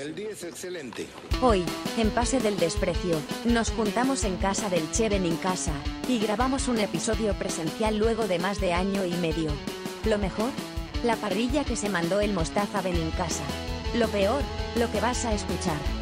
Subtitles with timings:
[0.00, 1.06] El día es excelente.
[1.42, 1.62] Hoy,
[1.98, 5.74] en Pase del Desprecio, nos juntamos en casa del Cheven en casa,
[6.08, 9.50] y grabamos un episodio presencial luego de más de año y medio.
[10.06, 10.48] Lo mejor,
[11.04, 13.44] la parrilla que se mandó el Mostaza Ben en casa.
[13.94, 14.40] Lo peor,
[14.76, 15.99] lo que vas a escuchar.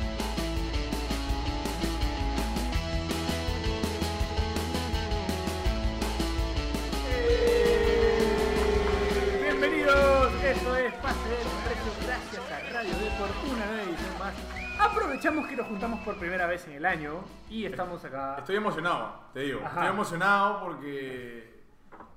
[12.78, 14.34] Radio Deport, una nueva edición más.
[14.78, 18.36] Aprovechamos que nos juntamos por primera vez en el año y estamos acá.
[18.38, 19.58] Estoy emocionado, te digo.
[19.64, 19.68] Ajá.
[19.80, 21.58] Estoy emocionado porque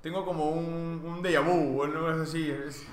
[0.01, 2.51] tengo como un, un déjà vu, o no es así.
[2.51, 2.85] Es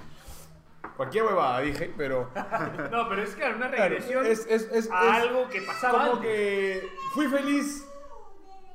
[0.96, 2.30] cualquier huevada, dije, pero.
[2.91, 5.98] No, pero es que una claro, regresión es, es, es- a es algo que pasaba
[5.98, 6.27] Como antes.
[6.30, 7.86] que fui feliz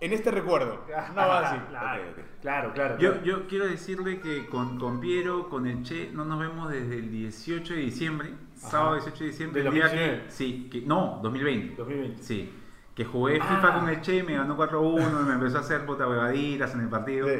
[0.02, 0.86] en este recuerdo.
[1.16, 1.58] No va así.
[1.72, 2.26] Claro, Ok, ok.
[2.42, 2.98] claro, claro.
[3.00, 7.00] Yo, yo quiero decirle que con, con Piero, con el Che, no nos vemos desde
[7.00, 8.34] el 18 de diciembre,
[8.70, 10.24] sábado 18 de diciembre, ¿Del el día 2019?
[10.26, 11.76] que, sí, que, no, 2020.
[11.76, 12.24] 2020.
[12.24, 12.54] Sí,
[12.96, 13.46] que jugué Ah.
[13.56, 16.90] FIFA con el Che, me ganó 4-1, me empezó a hacer puta huevaditas en el
[16.90, 17.28] partido.
[17.28, 17.36] Sí.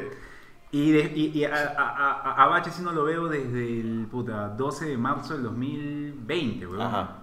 [0.72, 4.08] Y, de- y, y a, a, a- a Bache sí no lo veo desde el
[4.10, 6.82] puta 12 de marzo del 2020, weón.
[6.82, 7.20] Ajá.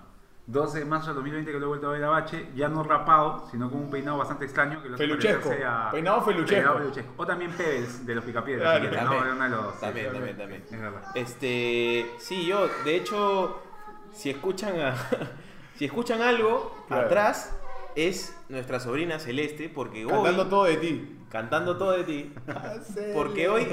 [0.47, 2.81] 12 de marzo del 2020 que lo he vuelto a ver a Bache, ya no
[2.83, 4.81] rapado, sino con un peinado bastante extraño.
[4.81, 5.51] Que lo hace Feluchesco.
[5.65, 6.55] a- Peinado feluchesco.
[6.55, 7.11] Peinado feluchesco.
[7.17, 8.79] O también Pérez de los Picapiedras.
[8.79, 9.25] Claro, También, ¿no?
[9.25, 10.63] Era uno de los- también, sí, también, también.
[10.71, 11.01] Es verdad.
[11.15, 13.61] Este, sí, yo, de hecho,
[14.13, 14.95] si escuchan a,
[15.77, 17.05] si escuchan algo Claro.
[17.07, 17.55] atrás
[17.95, 21.17] es nuestra sobrina Celeste, porque Cantando hoy todo de ti.
[21.29, 22.33] cantando todo de ti,
[23.13, 23.67] porque hoy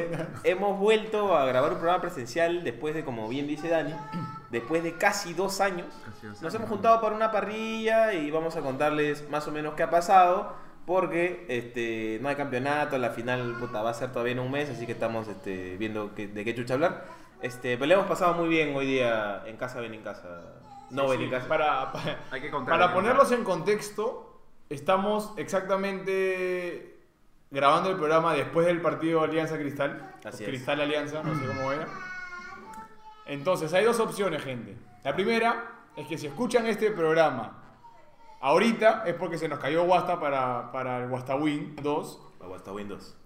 [0.45, 3.95] hemos vuelto a grabar un programa presencial después de, como bien dice Dani,
[4.51, 5.87] después de casi dos años.
[6.05, 6.55] Casi dos Nos años.
[6.55, 10.67] hemos juntado para una parrilla y vamos a contarles más o menos qué ha pasado.
[10.87, 14.71] Porque este, no hay campeonato, la final puta, va a ser todavía en un mes,
[14.71, 17.05] así que estamos este, viendo que- de qué chucha hablar.
[17.41, 20.61] Este, pero le hemos pasado muy bien hoy día en casa, ven en casa.
[20.91, 21.47] No ven en casa.
[21.49, 22.79] Para, para, Hay que contar.
[22.79, 26.99] para ponerlos en contexto, estamos exactamente
[27.51, 30.17] grabando el programa después del partido Alianza Cristal.
[30.25, 30.51] Así o es.
[30.51, 31.87] Cristal Alianza, no sé cómo era.
[33.27, 34.77] Entonces, hay dos opciones, gente.
[35.05, 37.59] La primera es que si escuchan este programa
[38.41, 42.21] ahorita es porque se nos cayó Wasta para, para el Wasta Win 2.
[42.41, 43.17] Vamos, hasta Windows.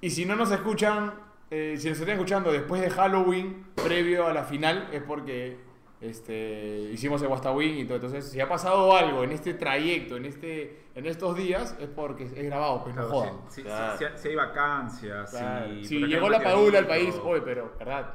[0.00, 1.12] Y si no nos escuchan,
[1.50, 5.58] eh, si nos están escuchando después de Halloween, previo a la final, es porque
[6.00, 7.96] este, hicimos el Wastawin y todo.
[7.96, 12.24] Entonces, si ha pasado algo en este trayecto, en, este, en estos días, es porque
[12.24, 13.34] es grabado, pues no jodan.
[13.48, 13.98] si, si- Claro.
[13.98, 15.66] si- si hay vacancias, Claro.
[15.84, 18.14] si, llegó la Padula al país, oye, pero, ¿verdad?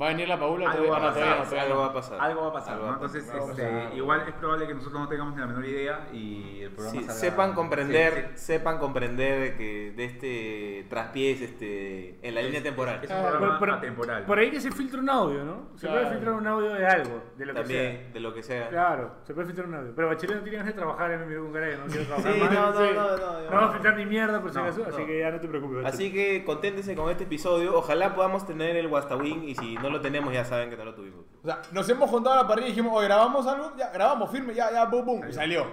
[0.00, 0.72] ¿Va a venir la Padula?
[0.72, 1.22] Algo va a pasar,
[1.60, 2.20] algo va a pasar.
[2.20, 2.90] Algo va a pasar, Algo ¿no?
[2.90, 3.16] va a pasar.
[3.20, 3.96] Entonces, Algo va a este, pasar.
[3.96, 7.06] igual es probable que nosotros no tengamos ni la menor idea y el programa Sí,
[7.06, 8.46] salga- sepan comprender, Sí, sí.
[8.46, 12.98] sepan comprender que de este traspiés este, en la línea temporal.
[13.04, 14.24] Es un Ah, programa por, por- atemporal.
[14.24, 15.68] por ahí que se filtra un audio, ¿no?
[15.76, 16.00] Se Claro.
[16.02, 17.76] puede filtrar un audio de algo, de lo que sea.
[17.84, 18.68] También, de lo que sea.
[18.70, 19.92] Claro, se puede filtrar un audio.
[19.94, 22.50] Pero Bachelet no tiene ganas de trabajar en mi cara, no quiero trabajar Sí, más.
[22.52, 22.94] no, no, Sí.
[22.94, 23.50] no, no, no.
[23.50, 25.06] No va a filtrar ni mierda por si No, acaso, así no.
[25.06, 25.86] que ya no te preocupes.
[25.86, 27.76] Así que conténtense con este episodio.
[27.76, 30.94] Ojalá podamos tener el Wastawin y si no lo tenemos ya saben que no lo
[30.94, 31.24] tuvimos.
[31.42, 33.72] O sea, nos hemos juntado a la parrilla y dijimos, oye, ¿grabamos algo?
[33.76, 35.28] Ya, grabamos, firme, ya, ya, boom, boom.
[35.28, 35.66] Y salió.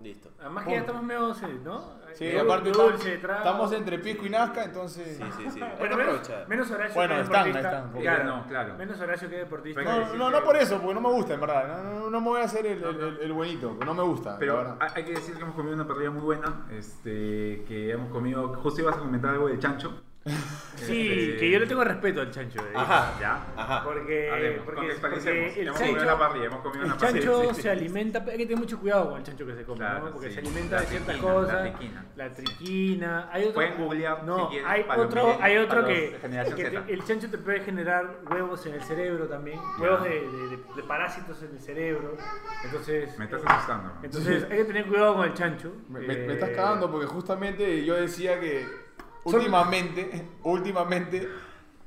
[0.00, 0.30] Listo.
[0.40, 1.20] Además que ya estamos medio,
[1.64, 1.98] ¿no?
[2.14, 5.16] Sí, Dul- aparte dulce, estamos, estamos entre Pisco y Nazca, entonces...
[5.18, 5.60] Sí, sí, sí.
[5.62, 7.60] Hay que Bueno, menos, menos Horacio Bueno, que están, deportista.
[7.68, 8.74] están, porque- Claro, no, claro.
[8.78, 9.82] Menos Horacio que deportista.
[9.82, 11.82] No, decir no, que- no por eso, porque no me gusta, en verdad.
[11.82, 14.32] No, no, me voy a hacer el, el, el- el buenito, que no me gusta.
[14.34, 17.90] la Pero hay hay que decir que hemos comido una parrilla muy buena, este, que
[17.90, 20.00] hemos comido, justo ibas a comentar algo del chancho.
[20.78, 22.60] Sí, Este, que yo le tengo respeto al chancho.
[22.60, 22.72] eh.
[22.76, 23.12] Ajá.
[23.20, 23.44] ¿Ya?
[23.56, 23.82] Ajá.
[23.82, 25.46] Porque, Hablemos, porque, contextualicemos.
[25.48, 27.20] porque el hemos comido chancho, una parrilla, hemos comido el una parrilla.
[27.20, 27.68] chancho Sí, sí, se sí.
[27.68, 30.12] alimenta, hay que tener mucho cuidado con el chancho que se come, Claro, ¿no?
[30.12, 30.34] Porque sí.
[30.34, 31.52] se alimenta La de ciertas triquina, cosas.
[31.54, 32.06] la triquina.
[32.14, 33.28] La triquina.
[33.32, 35.90] Hay otro, Pueden googlear No, si quieren, hay para otro, que- hay otro para los
[35.90, 36.84] que, de generación que te- Z.
[36.88, 40.82] el chancho te puede generar huevos en el cerebro también, huevos de, de- de- de
[40.86, 42.16] parásitos en el cerebro.
[42.64, 43.92] Entonces, Me estás asustando.
[44.02, 45.72] entonces hay que tener cuidado con el chancho.
[45.88, 48.86] Me, me- me Eh, estás cagando porque justamente yo decía que
[49.24, 51.28] últimamente, últimamente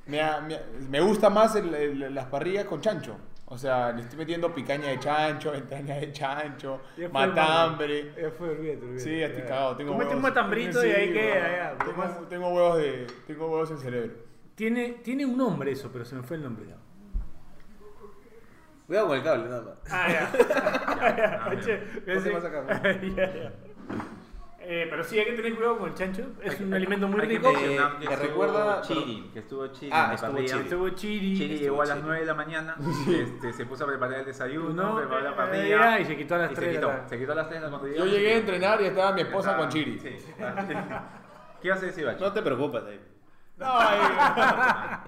[0.07, 3.17] me, ha- me, ha- me gusta más el- el- las parrillas con chancho.
[3.45, 8.13] O sea, le estoy metiendo picaña de chancho, entraña de chancho, ya fue, matambre.
[8.21, 8.99] Ya fue, olvídate, olvídate.
[9.03, 9.75] Sí, ya estoy cagado.
[9.75, 10.29] Tengo Comete un huevos.
[10.29, 14.13] matambrito y ahí ya, Tengo, tengo huevos de, tengo huevos en cerebro.
[14.55, 16.65] Tiene, tiene un nombre eso, pero se me fue el nombre.
[16.69, 16.77] ya.
[18.87, 19.73] Cuidado con el cable, nada más.
[19.91, 20.31] Ah, ya.
[21.43, 23.51] Ah, Che, Ponte ese- más acá, Ya, ya.
[24.63, 26.23] Eh, pero sí, hay que tener cuidado con el chancho.
[26.41, 27.51] Es Hay un alimento muy rico.
[27.51, 27.75] que me
[28.05, 29.91] estuvo recuerda- Chiri, que estuvo Chiri.
[29.93, 30.53] Ah, estuvo parrilla.
[30.53, 30.63] Chiri.
[30.63, 31.37] Estuvo chiri.
[31.37, 32.05] Chiri Estuvo llegó a las Chiri.
[32.07, 32.75] 9 de la mañana,
[33.09, 35.99] este, se puso a preparar el desayuno, No, preparó la eh, parrilla.
[35.99, 37.49] y se quitó a las y tres de Se la quitó, se quitó a las
[37.49, 39.99] 3 cuando Yo llegué a entrenar y estaba mi esposa Estaba- con Chiri.
[39.99, 40.09] Sí.
[41.61, 42.23] ¿Qué ibas a decir, Bacho?
[42.25, 43.01] No te preocupes, ahí.
[43.57, 43.99] No, ahí,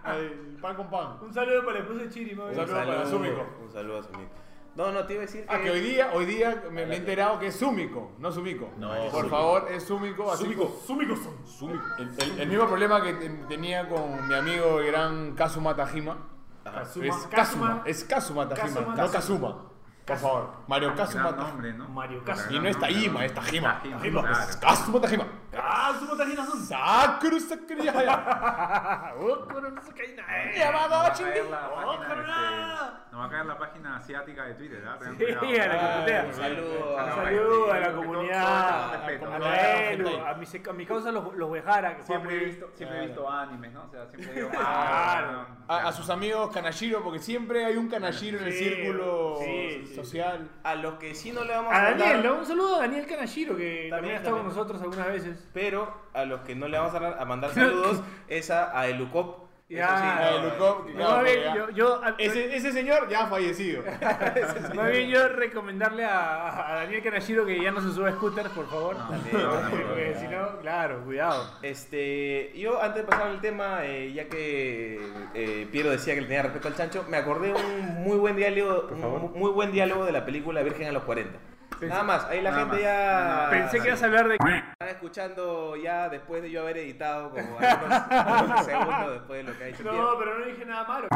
[0.04, 1.18] ahí, pan con pan.
[1.22, 2.56] Un saludo para la esposa de Chiri, Un mami.
[2.56, 3.48] saludo para Zúmico.
[3.64, 4.32] Un saludo a Zúmico.
[4.76, 5.54] No, no, te iba a decir que.
[5.54, 8.72] Ah, que hoy día, hoy día me, me he enterado que es Súmico, no Sumico.
[8.78, 9.30] No, Por es Súmico.
[9.30, 10.32] favor, es Súmico.
[10.32, 11.46] así Súmico, súmico son.
[11.48, 11.84] Súmico.
[12.00, 16.18] El, el- el mismo problema que ten- tenía con mi amigo el gran Kazuma Tajima.
[16.64, 18.96] Kazuma, es Kazuma, es Kazuma Tajima, Kazuma.
[18.96, 19.66] no Kazuma.
[20.06, 21.50] Por favor, Mario Kazuma Gran Tajima.
[21.52, 21.88] nombre, ¿no?
[21.90, 22.52] Mario Kazuma.
[22.56, 23.80] Y no es Tajima, es Tajima.
[23.84, 24.44] Tajima, claro.
[24.50, 25.26] Es Kazuma Tajima.
[25.56, 26.60] ¡Ah, su motajina son!
[26.66, 29.14] Sakura Sakuriyaya.
[29.20, 30.24] ¡Oh, coronazucaína!
[30.46, 30.54] ¡Eh!
[30.58, 31.24] Yamagotchi.
[31.24, 32.94] Nos va a caer la ¡Oh, página, corona!
[33.04, 34.80] este, nos va a caer la página asiática de Twitter.
[35.00, 35.62] Tengan Sí, cuidado.
[35.62, 36.26] a la comunidad.
[36.28, 37.14] Un saludo Un a.
[37.16, 39.20] saludo a la comunidad.
[39.20, 39.34] con.
[39.34, 39.94] A la la gente.
[39.94, 43.30] Elu, a mi, a causa los, los Wejara, que Siempre he visto, siempre he visto
[43.30, 43.84] animes, ¿no?
[43.84, 48.40] O sea, siempre digo, ah, A, a sus amigos Kanashiro, porque siempre hay un Kanashiro
[48.40, 49.96] en el Sí, cierculo sí, sí.
[49.96, 50.50] social.
[50.64, 52.24] A los que sí no le vamos A a, Daniel.
[52.24, 52.36] ¿no?
[52.36, 54.56] un saludo a Daniel Kanashiro, que también, También, ha estado también.
[54.56, 55.43] con nosotros algunas veces.
[55.54, 59.44] Pero a los que no le vamos a, a mandar saludos es a, a Elucop.
[59.70, 59.88] Ya.
[59.88, 63.82] Sí, Ah, no, Elucop, no, Más bien, yo, yo- Ese, ese señor ya ha fallecido.
[64.76, 68.50] más bien yo recomendarle a, a Daniel Kanashiro que ya no se suba a scooters,
[68.50, 68.96] por favor.
[68.98, 69.10] No,
[69.40, 69.70] no, no.
[69.72, 71.50] Porque si no, claro, cuidado.
[71.64, 75.00] Este, yo antes de pasar al tema, eh, ya que
[75.34, 78.90] eh, Piero decía que le tenía respeto al chancho, me acordé un muy buen diálogo,
[78.92, 81.40] un muy buen diálogo de la película Virgen a los 40.
[81.82, 82.82] Nada más, ahí la Nada gente más.
[82.84, 84.36] ya Pensé que ibas a hablar de...
[84.36, 89.58] están escuchando ya después de yo haber editado como algunos, algunos segundos después de lo
[89.58, 91.08] que ha dicho No, pero no dije nada malo.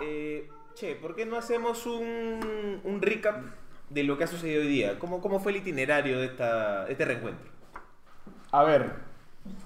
[0.00, 3.42] Eh, che, ¿por qué no hacemos un, un recap
[3.90, 4.98] de lo que ha sucedido hoy día?
[4.98, 7.50] ¿Cómo, cómo fue el itinerario de esta, este reencuentro?
[8.52, 8.92] A ver,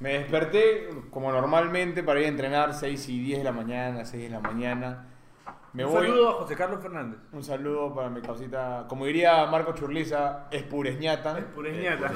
[0.01, 4.23] me desperté como normalmente para ir a entrenar 6 y 10 de la mañana, 6
[4.25, 5.07] de la mañana.
[5.75, 6.07] Me un voy.
[6.07, 7.19] saludo a José Carlos Fernández.
[7.33, 11.39] Un saludo para mi causita, como diría Marco Churliza, es pureñata.
[11.39, 12.11] Es pureñata.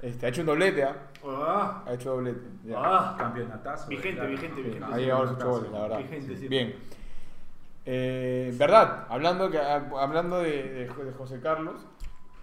[0.00, 0.96] Este, ha hecho un doblete, ¿ah?
[1.24, 2.40] Ah, Ha hecho doblete.
[2.64, 2.74] ya.
[2.78, 3.14] ah.
[3.16, 3.88] campeonatazo.
[3.88, 4.30] Vigente, claro.
[4.30, 4.86] vigente, vigente.
[4.92, 5.98] Ha llegado a sus ocho goles, la verdad.
[5.98, 6.48] Vigente, sí.
[6.48, 6.74] Bien.
[7.84, 11.86] Eh, verdad, hablando, que, hablando de, de- de José Carlos,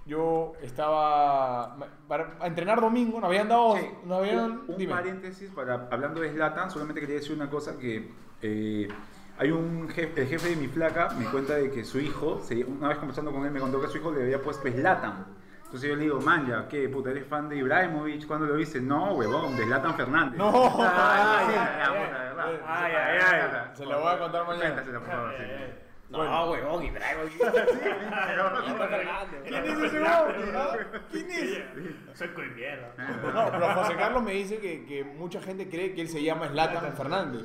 [0.06, 1.76] yo estaba
[2.08, 4.94] para a entrenar domingo, nos habían dado, Sí, nos habían, un, un dime.
[4.94, 8.12] paréntesis para hablando de Zlatan, solamente quería decir una cosa que
[8.42, 8.88] eh,
[9.40, 12.90] hay un jefe, el jefe de mi flaca me cuenta de que su hijo, una
[12.90, 15.28] vez conversando con él me contó que su hijo le había puesto Zlatan.
[15.64, 18.28] Entonces yo le digo, man, ya, ¿qué puta, eres fan de Ibrahimovic?
[18.28, 18.82] ¿Cuándo lo viste?
[18.82, 20.38] No, huevón, de Zlatan Fernández.
[20.38, 20.50] No.
[20.80, 21.56] Ay,
[22.96, 23.72] ay, ay.
[26.10, 27.22] No, huevón, y traigo
[29.44, 30.26] ¿Quién es ese no?
[31.12, 32.18] ¿Quién es?
[32.18, 32.94] Soy de mierda.
[33.32, 36.48] No, pero José Carlos me dice que, que mucha gente cree que él se llama
[36.48, 37.44] Zlatan Fernández.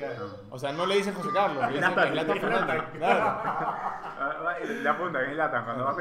[0.51, 2.83] O sea, no le dicen José Carlos, le dicen Zlatan Fernández.
[2.97, 3.25] Claro.
[3.27, 4.55] Ah,
[4.97, 5.95] punta, que es Zlatan, cuando va a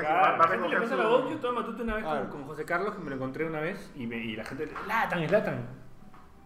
[0.96, 1.30] le voz.
[1.30, 4.08] Yo toda matute una vez con, José Carlos, que me lo encontré una vez, y,
[4.08, 5.68] me- y la gente, Latan, es Latan.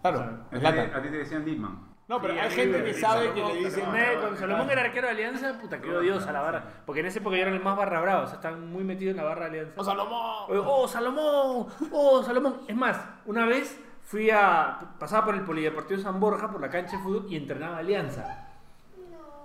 [0.01, 0.93] Claro, A ti, Zlatan.
[0.95, 1.87] a ti te decían Lidman.
[2.07, 3.92] No, pero Sí, hay gente que sabe que le dicen.
[3.92, 6.63] Me- Cuando Salomón era arquero de Alianza, puta, quedó Dios a la barra.
[6.86, 9.12] Porque en esa época yo era el más barra bravo, o sea, estaban muy metidos
[9.12, 9.74] en la barra de Alianza.
[9.75, 10.45] ¡Oh, Salomón!
[10.65, 12.62] Oh, Salomón, oh, Salomón.
[12.68, 14.80] Es más, una vez fui a.
[15.00, 18.48] pasaba por el Polideportivo San Borja, por la cancha de fútbol, y entrenaba Alianza.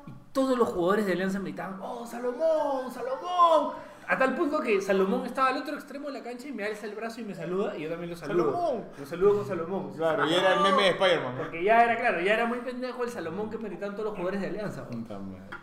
[0.06, 3.74] Y todos los jugadores de Alianza me gritaban, oh, Salomón, Salomón.
[4.08, 6.86] A tal punto que Salomón estaba al otro extremo de la cancha y me alza
[6.86, 8.52] el brazo y me saluda, y yo también lo saludo.
[8.52, 8.84] Salomón.
[8.98, 9.92] Lo saludo con Salomón.
[9.96, 11.34] Claro, y era el meme de Spider-Man.
[11.36, 11.42] ¿no?
[11.42, 14.14] Porque ya era claro, ya era muy pendejo el Salomón que me gritaban todos los
[14.14, 14.86] jugadores de Alianza.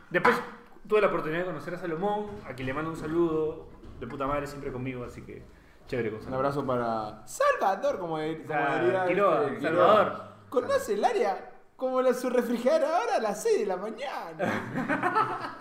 [0.10, 0.42] Después
[0.88, 3.68] tuve la oportunidad de conocer a Salomón, a quien le mando un saludo
[4.00, 5.44] de puta madre siempre conmigo, así que
[5.88, 6.46] chévere con Un Salomón.
[6.46, 9.06] abrazo para Salvador, como, de- como Sa- diría.
[9.06, 10.24] Quiroga, este, Salvador.
[10.50, 14.36] Conoce el área como la, su refrigerador ahora a las 6 de la mañana.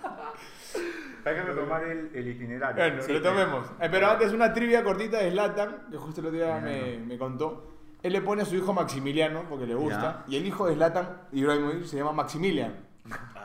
[1.25, 2.77] Hay que retomar el, el itinerario.
[2.83, 3.67] Bueno, Sí, retomemos.
[3.81, 7.19] Eh, pero antes una trivia cortita de Zlatan, que justo el otro día me, me
[7.19, 7.75] contó.
[8.03, 10.25] Él le pone a su hijo Maximiliano porque le gusta.
[10.27, 10.33] Ya.
[10.35, 12.88] Y el hijo de Zlatan, Ibrahimovic, se llama Maximilian.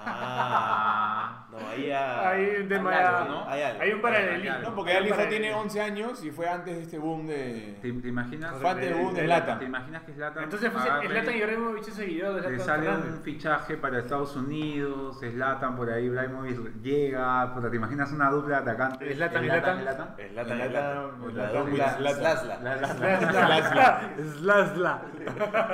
[0.06, 3.50] Ah, no, ahí ya- Hay un tema hay algo, ¿no?
[3.50, 3.82] Hay algo.
[3.82, 4.58] Hay un paralelismo.
[4.60, 7.78] No, porque un hijo tiene 11 años y fue antes de este boom de.
[7.82, 8.56] ¿Te, te imaginas?
[8.60, 9.64] Fue antes del boom de ¿Te Zlatan.
[9.64, 13.14] imaginas que Zlatan Entonces fue agarre- Zlatan Ibrahimovic ese video de Le Zlatan sale Fernández.
[13.14, 18.62] un fichaje para Estados Unidos, Zlatan por ahí, Ibrahimovic llega, puta, ¿te imaginas una dupla
[18.62, 19.16] de atacantes?
[19.16, 20.16] Zlatan, Zlatan, Zlatan.
[20.18, 21.08] Es Latan, Zlatan, es Latan.
[21.14, 22.18] Zlatan, La Zlatan, dupla Zlatan.
[22.18, 22.58] Zlazla.
[22.58, 24.02] Slazla.
[24.38, 25.02] Slazla.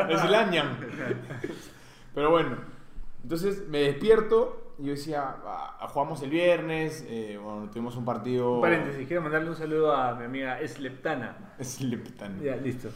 [0.10, 0.68] Es Lanyan.
[2.16, 2.58] Pero bueno,
[3.24, 8.56] entonces me despierto y yo decía, "Ah, jugamos el viernes, eh, bueno, tuvimos un partido.
[8.56, 11.56] Un paréntesis, quiero mandarle un saludo a mi amiga Esleptana.
[11.60, 12.40] Es Leptan.
[12.42, 12.90] Ya, listo.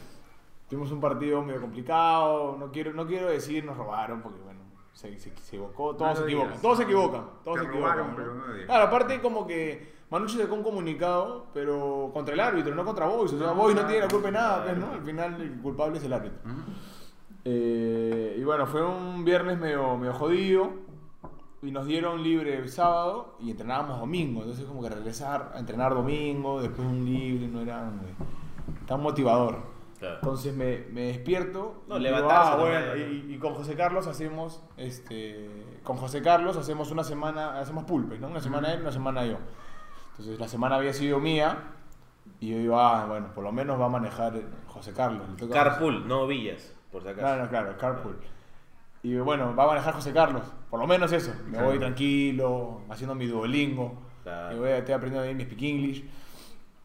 [0.70, 4.62] Tuvimos un partido medio complicado, no quiero, no quiero decir nos robaron porque bueno,
[4.94, 8.12] se, se, se equivocó, todos No se equivocan, todos se equivocan, todos Te se robaron,
[8.12, 8.54] equivocan.
[8.54, 8.66] digas.
[8.68, 13.34] Claro, aparte como que Manucci sacó un comunicado, pero contra el árbitro, no contra Boys,
[13.34, 14.78] o sea, No, Boys no tiene la culpa de nada, pues.
[14.78, 14.92] ¿no?
[14.94, 16.40] Al final el culpable es el árbitro.
[17.46, 20.72] Eh, y bueno, fue un viernes medio, medio jodido.
[21.62, 24.42] y nos dieron libre sábado y entrenábamos domingo.
[24.42, 29.72] Entonces, como que regresar a entrenar domingo, después un libre, no era muy- tan motivador.
[29.98, 30.16] Claro.
[30.16, 32.98] Entonces me, me despierto No, y, digo, levantarse ah, bueno, ¿no?
[32.98, 35.50] y, y con José Carlos hacemos este
[35.84, 39.38] con José Carlos hacemos una semana hacemos pulpes no una semana él una semana yo
[40.12, 41.58] entonces la semana había sido mía
[42.42, 44.34] y yo digo ah bueno por lo menos va a manejar
[44.68, 47.22] José Carlos Carpool, no Villas, por si acaso.
[47.22, 48.18] Claro, claro, carpool.
[49.02, 50.44] Y bueno, va a manejar José Carlos.
[50.70, 51.34] Por lo menos eso.
[51.48, 54.02] Me voy tranquilo, haciendo mi Duolingo.
[54.24, 54.56] Claro.
[54.56, 56.06] Y voy, estoy aprendiendo ahí mi Speak English.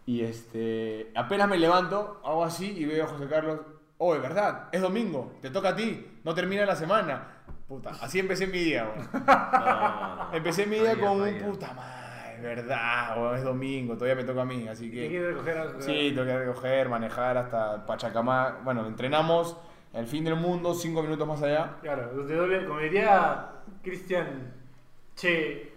[0.06, 3.60] Y este, apenas me levanto, hago así y veo a José Carlos.
[3.98, 7.42] Oh, es verdad, es domingo, te toca a ti, no termina la semana.
[7.68, 9.08] Puta, así empecé mi día, weón.
[9.12, 10.34] No, no.
[10.34, 14.42] Empecé mi día con un puta madre, es verdad, weón, es domingo, todavía me toca
[14.42, 15.08] a mí, así ¿Qué que...
[15.08, 18.60] quiere recoger a Sí, tengo que recoger, manejar hasta Pachacamá.
[18.64, 19.58] Bueno, entrenamos
[19.92, 21.76] el fin del mundo, cinco minutos más allá.
[21.82, 23.50] Claro, donde doble, como diría
[23.82, 24.52] Cristian
[25.16, 25.72] Che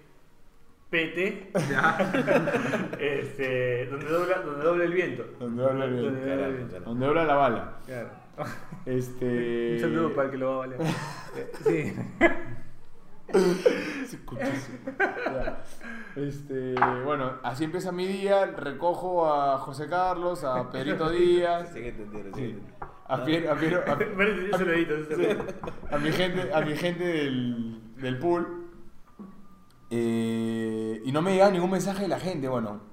[0.89, 1.51] Pete,
[2.99, 5.25] este, donde, dobla, donde dobla el viento.
[5.39, 6.11] Donde dobla el viento.
[6.11, 6.73] Donde dobla el Carajo, viento.
[6.73, 6.89] carajo.
[6.89, 7.77] Donde dobla la bala.
[7.85, 8.09] Claro.
[8.85, 9.73] Este.
[9.75, 10.79] Un saludo para el que lo va a valer.
[11.63, 11.93] Sí.
[14.07, 14.77] Sí, cuchísimo.
[14.99, 15.61] Ya.
[16.17, 16.75] Este,
[17.05, 18.45] bueno, así empieza mi día.
[18.47, 22.59] Recojo a José Carlos, a Pedrito Díaz, Sí que entendieron, sí sí,
[23.11, 23.17] a,
[24.15, 24.31] Bueno,
[24.73, 25.45] edito, edito.
[25.91, 28.67] a mi gente, a mi gente del, del pool.
[29.89, 32.89] Eh, y no me llegaba ningún mensaje de la gente, bueno.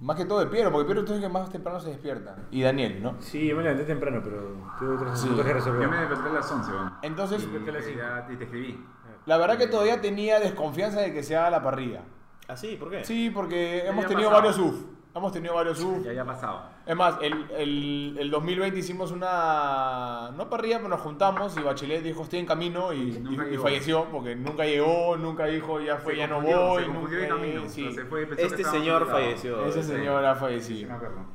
[0.00, 2.34] Más que todo de Piero, porque Piero es el que más temprano se despierta.
[2.50, 3.16] Y Daniel, ¿no?
[3.20, 5.26] Sí, yo me levanté temprano, pero tuve otros Sí.
[5.26, 5.82] asuntos que resolver.
[5.82, 6.92] Yo me desperté a las 11, weón.
[7.02, 7.98] Entonces, Y, desperté a las cinco.
[7.98, 8.84] ya- y te escribí.
[9.26, 12.00] la verdad que todavía tenía desconfianza de que se haga la parrilla.
[12.48, 12.76] ¿Ah, sí?
[12.80, 13.04] ¿Por qué?
[13.04, 14.42] Sí, porque hemos tenido pasado.
[14.48, 14.84] varios UF.
[15.12, 16.04] Hemos tenido varios UF.
[16.04, 16.62] Ya había pasado.
[16.86, 20.30] Es más, el, el, el 2020 hicimos una.
[20.36, 24.04] No parrilla, pero nos juntamos y Bachelet dijo estoy en camino y, Nunca y- falleció
[24.10, 26.82] porque nunca llegó, nunca dijo ya fue, Se ya no voy.
[26.84, 27.68] Se confundió de nunca- camino.
[27.68, 27.80] sí.
[27.80, 29.24] Entonces fue- pensó que Este señor complicado.
[29.24, 29.66] falleció.
[29.66, 29.88] Ese Sí.
[29.90, 30.90] señor ha fallecido.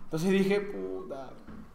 [0.06, 1.30] Entonces dije, puta,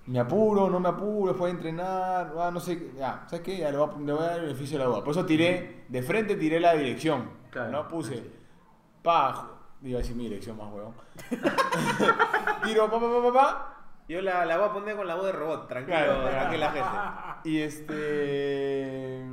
[0.06, 3.58] me apuro, no me apuro, después de entrenar, ah, no sé, ya, ¿sabes qué?
[3.58, 5.04] Ya le voy, a, le voy a dar el beneficio de la duda.
[5.04, 7.70] Por eso tiré, de frente tiré la dirección, Claro.
[7.70, 7.88] ¿no?
[7.88, 8.22] Puse,
[9.02, 9.50] pa,
[9.82, 10.94] iba a decir mi dirección más huevón.
[12.64, 13.76] Tiro, pa, pa, pa, pa,
[14.08, 16.28] Yo la, la voy a poner con la voz de robot, tranquilo, Claro.
[16.28, 17.48] tranquila gente.
[17.48, 19.24] y este,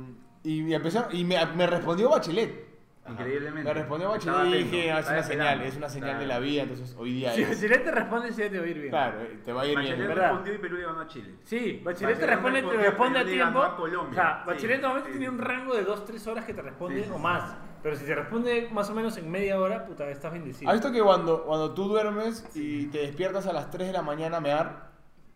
[0.44, 2.68] y me empezó, y me, me respondió Bachelet.
[3.10, 3.64] Increíblemente.
[3.64, 6.20] Me respondió Bachelet y dije, "Ah, es una señal, es una señal Claro.
[6.20, 7.42] de la vida, entonces hoy día Si.
[7.42, 8.90] Bachelet te responde, sí, te va a ir bien.
[8.90, 9.90] Claro, te va a ir bien.
[9.92, 10.24] Bachelet ¿verdad?
[10.28, 11.34] respondió y Perú le ganó a Chile.
[11.44, 13.62] Sí, Bachelet te Bachelet responde, te responde a tiempo.
[13.62, 14.10] a Colombia.
[14.10, 15.18] O sea, Sí, Bachelet normalmente sí.
[15.18, 17.20] tiene un rango de 2-3 horas que te responde o sí.
[17.22, 17.56] más.
[17.82, 20.70] Pero si te responde más o menos en media hora, puta, estás bendecido.
[20.70, 24.02] ¿Has visto que cuando, cuando tú duermes y te despiertas a las 3 de la
[24.02, 24.88] mañana a mear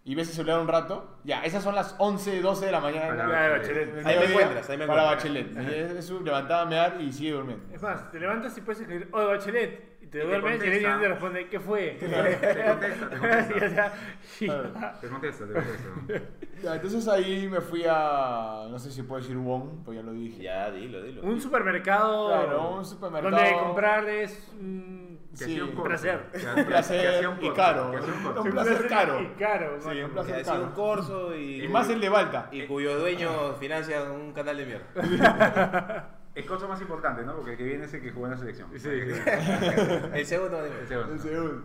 [0.04, 1.18] y ves el celular un rato?
[1.24, 3.08] Ya, esas son las 11, 12 de la mañana.
[3.16, 4.06] Para Ya, Bachelet.
[4.06, 5.54] Ahí me encuentras, ahí me Para encuentras.
[5.54, 5.72] Bachelet.
[5.90, 7.64] Es, es su levantada a mear y sigue durmiendo.
[7.72, 11.00] Es más, te levantas y puedes escribir, oye Bachelet, te duermes y el contesta.
[11.00, 11.96] te responde, ¿qué fue?
[11.98, 13.92] Te contesta, te contesta.
[15.00, 16.26] Te contesto, te contesto.
[16.62, 18.68] Ya, entonces ahí me fui a.
[18.70, 20.40] No sé si puedo decir Wong, pues ya lo dije.
[20.42, 21.22] Ya, dilo, dilo.
[21.22, 22.28] un supermercado.
[22.28, 23.36] Claro, un supermercado.
[23.36, 24.52] Donde comprar es.
[25.32, 26.26] Que Sí, hacía un placer.
[26.56, 27.90] Un placer y caro.
[28.42, 29.22] un placer caro.
[29.22, 29.80] Y caro.
[29.80, 30.62] Sí, placer caro.
[30.64, 32.48] un corso y, Y más el de Balta.
[32.52, 36.18] y cuyo dueño financia un canal de mierda.
[36.34, 37.34] El corto más importante, ¿no?
[37.36, 38.68] Porque el que viene es el que jugó en la selección.
[38.72, 38.88] Sí, sí.
[40.14, 41.12] El segundo, El segundo.
[41.14, 41.62] El segundo.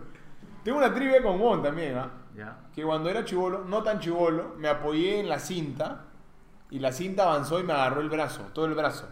[0.63, 2.12] Tengo una trivia con Wong también, ¿ah?
[2.36, 2.57] Ya.
[2.75, 6.03] que cuando era chivolo, no tan chivolo, me apoyé en la cinta
[6.69, 9.07] y la cinta avanzó y me agarró el brazo, todo el brazo.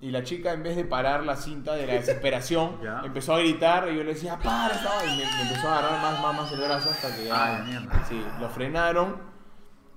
[0.00, 3.00] Y la chica, en vez de parar la cinta de la desesperación, Ya.
[3.04, 6.02] empezó a gritar y yo le decía, para, estaba", y me, me empezó a agarrar
[6.02, 7.34] más, más, más el brazo hasta que ya.
[7.46, 8.04] Ah, la mierda.
[8.08, 9.16] Sí, lo frenaron,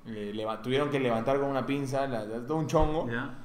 [0.06, 3.40] eh, tuvieron que levantar con una pinza, la- todo un chongo, Ya.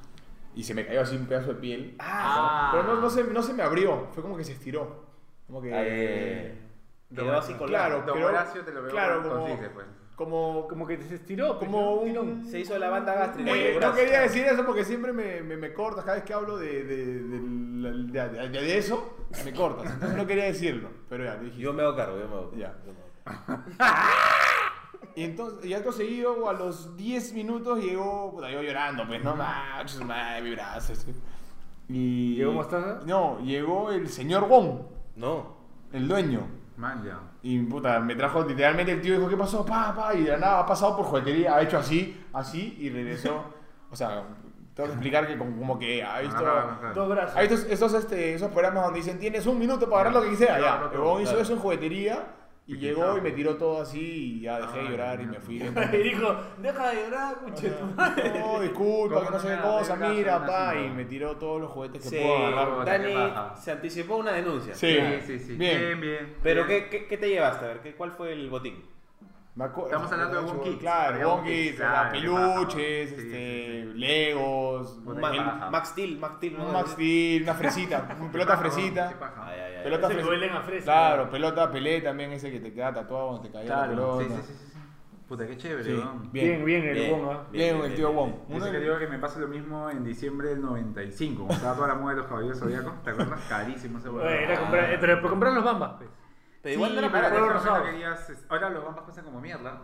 [0.59, 1.95] Y se me cayó así un pedazo de piel.
[1.99, 2.69] Ah.
[2.71, 5.05] Pero no, no, se, no se me abrió, fue como que se estiró.
[5.47, 5.71] Como que.
[5.73, 6.55] Eh,
[7.15, 7.67] quedó así colgado.
[7.87, 9.69] claro, Don pero- Horacio te lo veo claro, como, pues.
[10.15, 11.57] como, Como que se estiró.
[11.57, 12.45] pues, como un.
[12.45, 13.51] Se hizo la banda gástrica.
[13.55, 16.57] Eh, no quería decir eso porque siempre me, me, me cortas cada vez que hablo
[16.57, 19.93] de, de, de, de- de- de eso, me cortas.
[19.93, 21.39] Entonces no quería decirlo, pero ya.
[21.57, 22.57] Yo me hago cargo, yo me hago cargo.
[22.57, 22.75] Ya.
[22.85, 23.63] Yo me hago cargo.
[25.19, 29.35] Y entonces, y acto seguido, a los 10 minutos llegó, puta, yo llorando, pues, no,
[29.83, 30.93] chis, madre, mi brazo.
[30.93, 31.13] así.
[31.89, 32.35] Y...
[32.35, 33.01] ¿Llegó Mostaza?
[33.05, 34.79] No, llegó el señor Wong,
[35.17, 35.57] No.
[35.91, 36.47] el dueño.
[36.77, 37.19] Man, ya.
[37.41, 39.65] Y puta, me trajo literalmente el tío dijo, ¿qué pasó?
[39.65, 43.43] Pa, pa, y de nada ha pasado por juguetería, ha hecho así, así, y regresó.
[43.91, 44.23] O sea,
[44.73, 46.37] tengo que explicar que como, como que ha visto.
[46.37, 46.95] Ah, claro.
[46.95, 47.35] Dos brazos.
[47.35, 50.37] Hay estos, estos, este, esos programas donde dicen tienes un minuto para agarrar lo que.
[50.37, 52.25] Claro, Ya, el huevón hizo eso en juguetería
[52.69, 55.57] Y llegó y me tiró todo así y ya dejé de llorar y me fui.
[55.93, 57.73] Y dijo, deja de llorar, cuche.
[58.39, 61.71] No, disculpa, que no sé qué ¿Cómo cosa, mira, pa, y me tiró todos los
[61.71, 62.85] juguetes que Sí, puedo agarrar.
[62.85, 64.75] Dani se anticipó una denuncia.
[64.75, 64.97] Sí.
[64.99, 65.53] Sí, sí, sí.
[65.55, 65.79] Bien.
[65.79, 66.35] Bien, bien.
[66.43, 66.83] Pero bien.
[66.83, 67.65] ¿qué, qué, qué te llevaste?
[67.65, 68.83] A ver, ¿qué, ¿cuál fue el botín?
[69.65, 70.79] Estamos hablando de Kids.
[70.79, 71.43] Claro,
[71.75, 73.09] claro, peluches.
[73.09, 73.99] Sí, este, sí, sí.
[73.99, 74.99] Legos.
[75.03, 76.55] Max Steel, Max Steel.
[76.55, 76.71] un ¿no?
[76.71, 79.13] Max Steel, una fresita, una pelota fresita.
[79.43, 79.83] Ay, ay, ay.
[79.83, 80.61] Pelota Ese fresita.
[80.61, 80.83] fresa.
[80.85, 84.41] Claro, pelota pelé también, ese que te queda tatuado cuando te caía Claro, la pelota.
[84.43, 84.79] Sí, sí, sí.
[85.27, 86.31] Puta, qué chévere, Sí, weón.
[86.31, 87.11] Bien, bien, el Bien.
[87.11, 87.43] Wong, ¿ah?
[87.51, 88.31] Bien, el tío Wong.
[88.47, 91.87] Uno que digo que me pasa lo mismo en diciembre del 95, cuando estaba toda
[91.89, 93.03] la moda de los caballeros zodíacos.
[93.03, 93.39] ¿Te acuerdas?
[93.47, 94.31] Carísimo ese huevón.
[94.31, 95.91] Era comprar, eh, pero por comprar los bambas.
[95.97, 96.09] pues.
[96.61, 99.81] Pero igual no era para vaina querías, Ahora los bambas cuestan como mierda.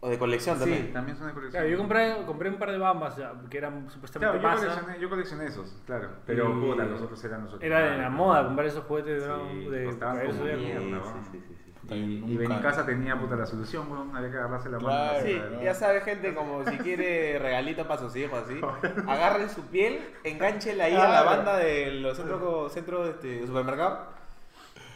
[0.00, 0.92] O de colección Sí, también.
[0.92, 1.60] también son de colección.
[1.60, 4.74] Claro, yo compré, compré un par de bambas ya, que eran supuestamente Claro, yo masa.
[4.80, 6.08] coleccioné, yo coleccioné esos, claro.
[6.24, 7.64] Pero Y- puta, los otros eran los otros.
[7.64, 10.60] Era de la moda comprar esos juguetes de, Sí, de costaban como zodiaco.
[10.60, 11.94] mierda, Sí, sí, sí, sí.
[11.94, 14.14] Y, y Nunca- Benicasa tenía puta la solución, weón.
[14.14, 14.88] Había que agarrarse la mano.
[14.88, 15.20] Claro.
[15.26, 18.60] Sí, ya sabe gente como si quiere regalito para sus hijos así,
[19.08, 24.16] agarren su piel, enganchenla ahí a la banda de los centros centros este, de supermercado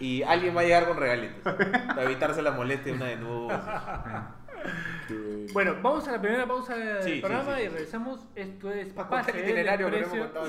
[0.02, 4.35] y alguien va a llegar con regalitos para evitarse la molestia de una denuncia.
[5.52, 8.21] Bueno, vamos a la primera pausa del Sí, sí, programa sí, y regresamos.
[8.35, 10.47] Esto es contar el itinerario que hemos contado.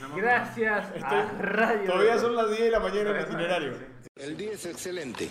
[0.00, 1.90] No, no, Gracias a Radio.
[1.90, 3.72] Todavía son las 10 de la mañana en el itinerario.
[4.14, 5.28] El día es excelente.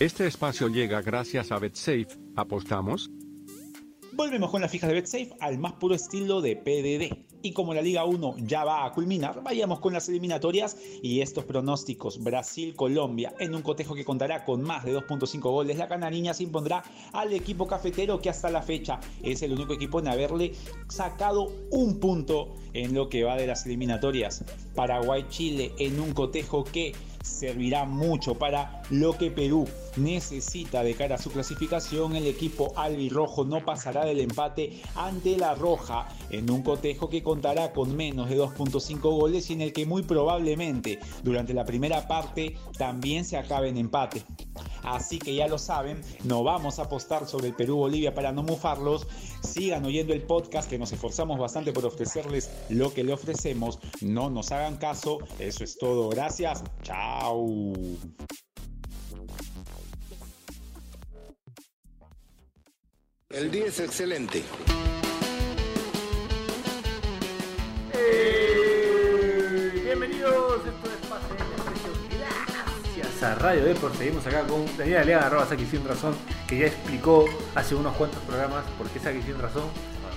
[0.00, 2.08] Este espacio llega gracias a BetSafe.
[2.34, 3.08] ¿Apostamos?
[4.14, 7.16] Volvemos con las fijas de BetSafe al más puro estilo de PDD.
[7.40, 11.46] Y como la Liga 1 ya va a culminar, vayamos con las eliminatorias y estos
[11.46, 12.22] pronósticos.
[12.22, 15.78] Brasil-Colombia en un cotejo que contará con más de 2.5 goles.
[15.78, 19.98] La Canariña se impondrá al equipo cafetero que hasta la fecha es el único equipo
[19.98, 20.52] en haberle
[20.88, 24.44] sacado un punto en lo que va de las eliminatorias.
[24.74, 26.92] Paraguay-Chile en un cotejo que
[27.24, 32.16] servirá mucho para lo que Perú necesita de cara a su clasificación.
[32.16, 37.72] El equipo albirrojo no pasará del empate ante la Roja en un cotejo que contará
[37.72, 42.56] con menos de 2.5 goles y en el que muy probablemente durante la primera parte
[42.78, 44.24] también se acabe en empate.
[44.82, 49.06] Así que ya lo saben, no vamos a apostar sobre el Perú-Bolivia para no mufarlos.
[49.42, 53.78] Sigan oyendo el podcast que nos esforzamos bastante por ofrecerles lo que le ofrecemos.
[54.00, 55.18] No nos hagan caso.
[55.38, 56.08] Eso es todo.
[56.08, 56.64] Gracias.
[56.82, 57.72] Chao.
[63.32, 64.42] El día es excelente.
[67.94, 71.92] Eh, Bienvenidos, esto es Pase Desprecio.
[72.96, 73.94] Gracias a Radio Deport.
[73.94, 76.14] Seguimos acá con Daniel Alea, arroba Saki Sin Razón,
[76.48, 79.64] que ya explicó hace unos cuantos programas por qué Saki Sin Razón.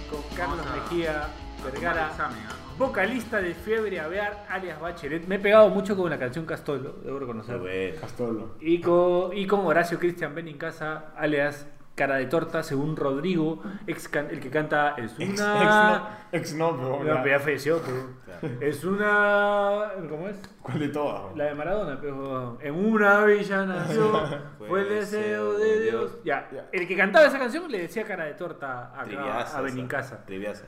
[0.09, 1.27] Con Carlos a- Mejía
[1.63, 2.29] Vergara, ¿ah?
[2.77, 5.25] vocalista de Fiebre Aviar, alias Bachelet.
[5.27, 7.95] Me he pegado mucho con la canción Castolo, debo reconocer.
[7.99, 8.55] Castolo.
[8.59, 14.27] Y con, y con Horacio Cristian Benincasa, alias Cara de Torta, según Rodrigo, ex can-
[14.29, 16.17] el que canta Es Ex, una.
[16.31, 17.39] ex no, ex no, pero No, ya.
[17.39, 18.25] falleció, pero-
[18.59, 19.91] Es una.
[20.09, 20.35] ¿Cómo es?
[20.61, 21.35] ¿Cuál de todas?
[21.37, 22.57] La de Maradona, pero.
[22.61, 24.11] En una villa nació.
[24.67, 26.17] fue el deseo de Dios.
[26.25, 26.49] Ya.
[26.53, 26.67] Ya.
[26.73, 29.57] El que cantaba esa canción le decía cara de torta acá Triviaza.
[29.57, 30.25] a Benincasa.
[30.25, 30.65] triviaza.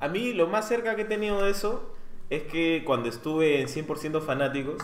[0.00, 1.94] A mí lo más cerca que he tenido de eso
[2.28, 4.78] es que cuando estuve en 100% fanáticos,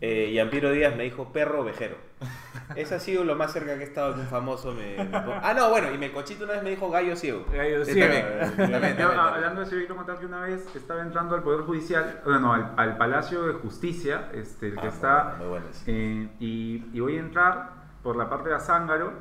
[0.00, 1.96] eh, Yampiro Díaz me dijo perro ovejero.
[2.74, 4.96] Ese ha sido lo más cerca que he estado que un famoso me...
[5.04, 7.44] me Ah, no, bueno, y Melcochito una vez me dijo gallo ciego.
[7.52, 8.00] Gallo ciego.
[8.12, 9.18] También, también, también, también.
[9.20, 12.52] hablando de eso, yo quiero contar que una vez estaba entrando al Poder Judicial, bueno,
[12.52, 15.84] al, al Palacio de Justicia, este, el que Ah, está, muy bueno ese.
[15.86, 17.70] eh, y, y voy a entrar
[18.02, 19.12] por la parte de Azángaro,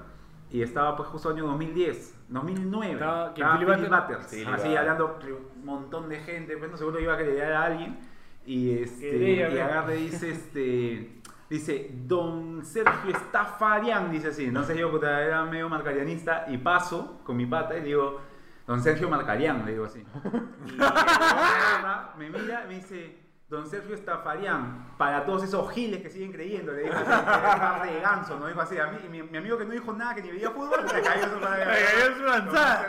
[0.52, 2.94] y estaba pues justo año 2010, 2009.
[2.94, 4.08] Estaba- ¿quién, Estaba Philip Philip Butters?
[4.08, 5.20] Butters, Philip así hablando
[5.56, 8.00] un montón de gente, pues no seguro iba a querer a alguien,
[8.46, 11.22] y, este, Quería, y agarre dice, este...
[11.48, 14.46] Dice, don Sergio Estafarian, dice así.
[14.46, 18.20] Entonces yo, puta, era medio marcarianista y paso con mi pata y digo,
[18.66, 20.04] don Sergio Marcarian, le digo así.
[20.66, 26.10] Y agarra, me mira y me dice, don Sergio Estafarian, para todos esos giles que
[26.10, 28.48] siguen creyendo, le dijo así, que de ganso, ¿no?
[28.48, 30.90] Dijo así, a mí, mi, mi amigo que no dijo nada, que ni veía fútbol,
[30.90, 31.66] se cayó su madre.
[31.66, 32.88] Me cayó su lanzada.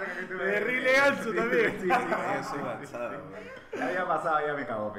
[0.64, 1.76] Rile Ganso también.
[1.78, 1.94] Sí, sí,
[2.42, 2.56] sí,
[3.78, 4.92] Ya había pasado, ya me cagó.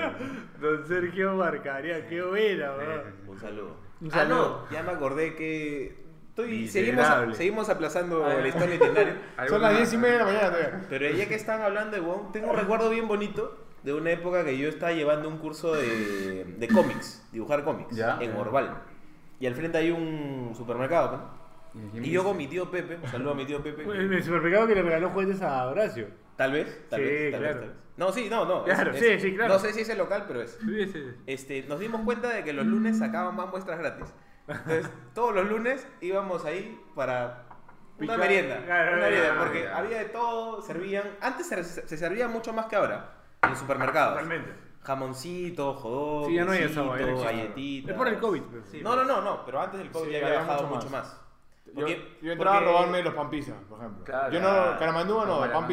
[0.60, 3.02] Don Sergio Marcaría, qué buena, weón.
[3.26, 3.76] Un saludo.
[4.00, 4.66] Un Ah, saludo.
[4.68, 6.04] no, ya me acordé que...
[6.30, 7.06] Estoy, seguimos,
[7.36, 9.14] seguimos aplazando la historia itinerario.
[9.48, 10.80] Son las 10 y media de la mañana todavía.
[10.88, 14.44] Pero ya que están hablando de Wong, tengo un recuerdo bien bonito de una época
[14.44, 18.18] que yo estaba llevando un curso de, de cómics, dibujar cómics, Ya.
[18.20, 18.78] en Orval.
[19.38, 21.12] Y al frente hay un supermercado,
[21.74, 22.02] ¿no?
[22.02, 23.82] Y yo con mi tío Pepe, un saludo a mi tío Pepe.
[23.84, 26.08] En el supermercado que le regaló juguetes a Horacio.
[26.36, 27.54] Tal vez, tal Sí, vez, tal claro.
[27.60, 27.83] vez, tal vez.
[27.96, 28.64] No, sí, no, no.
[28.64, 29.54] Claro, es- sí, es- sí, claro.
[29.54, 30.58] No sé si es el local, pero es.
[30.64, 31.04] Sí, sí.
[31.26, 34.12] Este, nos dimos cuenta de que los lunes sacaban más muestras gratis.
[34.48, 37.46] Entonces, todos los lunes íbamos ahí para
[37.96, 38.18] una Picar.
[38.18, 38.56] merienda.
[38.64, 39.76] Claro, una claro, merienda, claro, porque claro.
[39.78, 41.04] había de todo, servían.
[41.20, 44.14] Antes se, se servía mucho más que ahora en los supermercados.
[44.14, 44.52] Totalmente.
[44.82, 46.60] Jamoncito, jodón, Sí, ya no hay
[47.24, 47.90] galletitas.
[47.92, 48.42] Es por el COVID.
[48.50, 48.80] pero- Sí.
[48.82, 51.20] No, no, no, no, pero antes del COVID Sí, ya había bajado mucho mucho más.
[51.74, 54.04] Yo, yo entraba porque- a robarme los pan pizza, por ejemplo.
[54.04, 55.66] Claro, yo no, caramandúa no, Pan- pan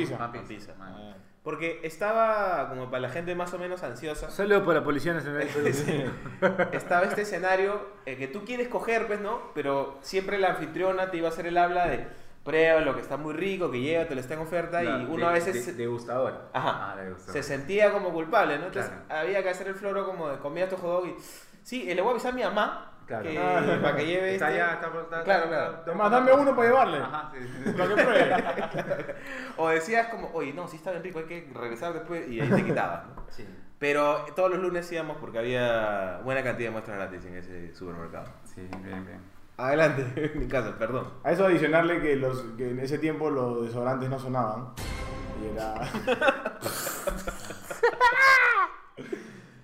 [1.44, 4.30] Porque estaba como para la gente más o menos ansiosa.
[4.30, 5.48] Saludos para la Policía Nacional.
[6.72, 9.42] estaba este escenario eh, que tú quieres coger, pues, ¿no?
[9.56, 12.06] Pero siempre la anfitriona te iba a hacer el habla de
[12.44, 15.18] prueba lo que está muy rico, que llega, te lo está en oferta y uno
[15.18, 16.50] de- a veces de- degustadora.
[16.54, 16.92] Ajá.
[16.92, 17.42] Ah, la degustadora.
[17.44, 18.68] se sentía como culpable, ¿no?
[18.68, 19.22] Entonces Claro.
[19.22, 21.16] había que hacer el floro como de comida tu hot dog y
[21.64, 23.30] sí, le voy a avisar a mi mamá Claro.
[23.30, 23.80] que, Ah.
[23.82, 25.78] para que lleve Está este- ya, está, está, Claro, claro.
[25.86, 26.98] Además, dame uno para llevarle.
[27.00, 27.72] Ajá, sí, sí, sí.
[27.78, 29.16] Para que pruebe.
[29.58, 32.50] O decías como, oye, no, sí está bien rico, hay que regresar después y ahí
[32.50, 33.22] te quitabas, ¿no?
[33.30, 33.46] Sí.
[33.80, 38.28] Pero todos los lunes íbamos porque había buena cantidad de muestras gratis en ese supermercado.
[38.46, 39.20] Sí, bien, bien.
[39.58, 41.08] Adelante, en mi casa, perdón.
[41.24, 44.70] A eso adicionarle que, los, que en ese tiempo los desodorantes no sonaban.
[45.42, 45.82] Y era.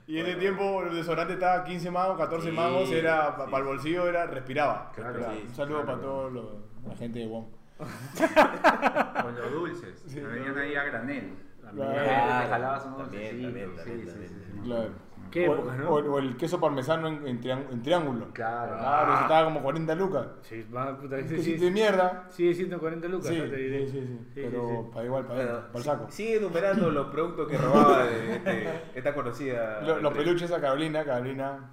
[0.07, 3.41] Y en ese tiempo el desodorante estaba 15 mangos, 14 Sí, mangos, era sí.
[3.51, 4.91] para el bolsillo, era respiraba.
[4.95, 5.35] Claro, respiraba.
[5.35, 5.99] sí, Un saludo claro.
[5.99, 6.31] para toda
[6.87, 7.45] la gente de Wong.
[9.21, 10.03] Con los dulces.
[10.07, 10.19] Sí.
[10.21, 11.33] Me venían ahí a granel.
[11.71, 11.93] Claro.
[11.95, 13.75] Ya te jalabas unos También, dulcecitos.
[13.75, 14.29] también, Sí, también, sí, también.
[14.29, 14.61] sí, sí.
[14.63, 14.89] Claro.
[15.39, 15.89] Qué o, épocas, ¿no?
[15.89, 18.27] o- o el queso parmesano en, en trián- en triángulo.
[18.33, 18.77] Claro.
[18.77, 20.27] Claro, eso estaba como 40 lucas.
[20.41, 22.25] Sí, va, puta, sí, sí, de mierda.
[22.29, 23.49] Sigue siendo 40 lucas, Sí, ¿no?
[23.49, 23.85] Te diré.
[23.87, 24.19] sí, sí, sí.
[24.33, 24.89] Sí, Pero sí, sí.
[24.93, 26.05] para igual, para, Bueno, para el saco.
[26.11, 29.81] Sigue enumerando los productos que robaba de este- esta conocida.
[29.81, 31.71] Lo- los peluches a Carolina, Carolina.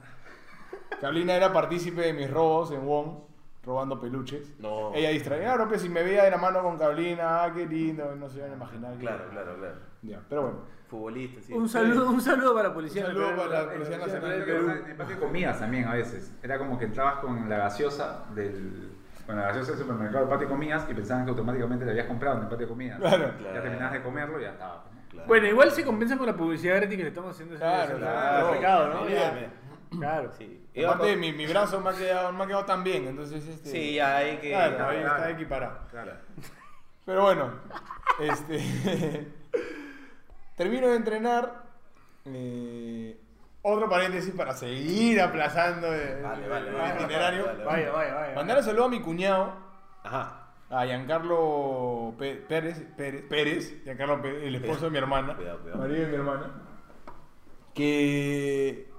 [1.01, 3.19] Carolina era partícipe de mis robos en Wong,
[3.65, 4.53] robando peluches.
[4.59, 4.93] No.
[4.95, 8.15] Ella distraía, claro, pues si me veía de la mano con Carolina, ah, qué lindo,
[8.15, 8.93] no se iban a imaginar.
[8.95, 9.75] que- Claro, claro, claro.
[10.05, 10.59] Ya, pero bueno.
[10.89, 11.53] Futbolista, sí.
[11.53, 13.49] Un saludo, un saludo para la Policía Un saludo Nacional.
[13.49, 14.71] para la Policía Nacional Nacional de Perú.
[14.85, 16.33] En el patio comidas también a veces.
[16.43, 18.91] Era como que entrabas con la gaseosa del.
[19.27, 22.07] Con la gaseosa del supermercado del patio de comidas y pensaban que automáticamente te habías
[22.07, 23.01] comprado en el patio de comidas.
[23.01, 23.33] Claro.
[23.43, 24.85] Ya terminabas de comerlo y ya estaba.
[24.85, 24.95] pues.
[25.11, 25.27] Claro.
[25.29, 27.57] Bueno, igual se compensa con la publicidad gratis que le estamos haciendo.
[27.57, 28.49] Claro, claro.
[28.49, 29.99] ese recado, ¿no?
[29.99, 30.31] Claro.
[30.37, 30.61] Sí.
[30.85, 33.71] Aparte, mi, mi brazo me ha, quedado, me ha quedado tan bien, entonces este.
[33.71, 34.51] Sí, ya hay que.
[34.51, 35.17] Claro, ahí claro.
[35.17, 35.79] está equiparado.
[35.91, 36.13] Claro.
[37.07, 37.51] Pero bueno,
[38.21, 39.33] este.
[40.57, 41.63] termino de entrenar.
[42.27, 43.21] eh,
[43.67, 47.47] otro paréntesis para seguir aplazando el, Vale, vale, el vale, itinerario.
[47.47, 47.83] vale, vale.
[47.87, 48.35] Vaya, vaya, vaya.
[48.35, 49.55] Mandar un saludo a mi cuñado,
[50.03, 50.49] Ajá.
[50.69, 55.81] a Giancarlo Pe- Pérez, Pérez, Pérez, Giancarlo Pérez, el esposo de mi hermana, Cuidado, cuidado.
[55.81, 56.51] marido de mi hermana,
[57.73, 58.91] que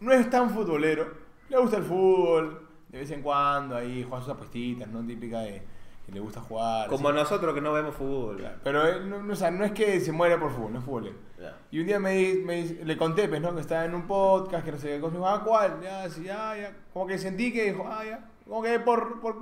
[0.00, 1.12] no es tan futbolero,
[1.48, 5.04] le gusta el fútbol, de vez en cuando ahí juega sus apuestitas, ¿no?
[5.04, 5.62] Típica de
[6.06, 6.88] que le gusta jugar.
[6.88, 7.18] Como así.
[7.18, 8.36] nosotros que no vemos fútbol.
[8.36, 10.78] Claro, Pero él no, no- o sea, no es que se muere por fútbol, no
[10.78, 11.14] es.
[11.40, 11.56] Ya.
[11.70, 13.54] Y un día me, me le conté, pues, ¿no?
[13.54, 15.12] Que estaba en un podcast, que no sé qué cosa.
[15.12, 15.80] Me dijo, ah, ¿cuál?
[15.82, 16.72] Ya, sí, ya, ya.
[16.92, 18.24] Como que sentí que dijo, ah, ya.
[18.46, 19.36] Como que por, por,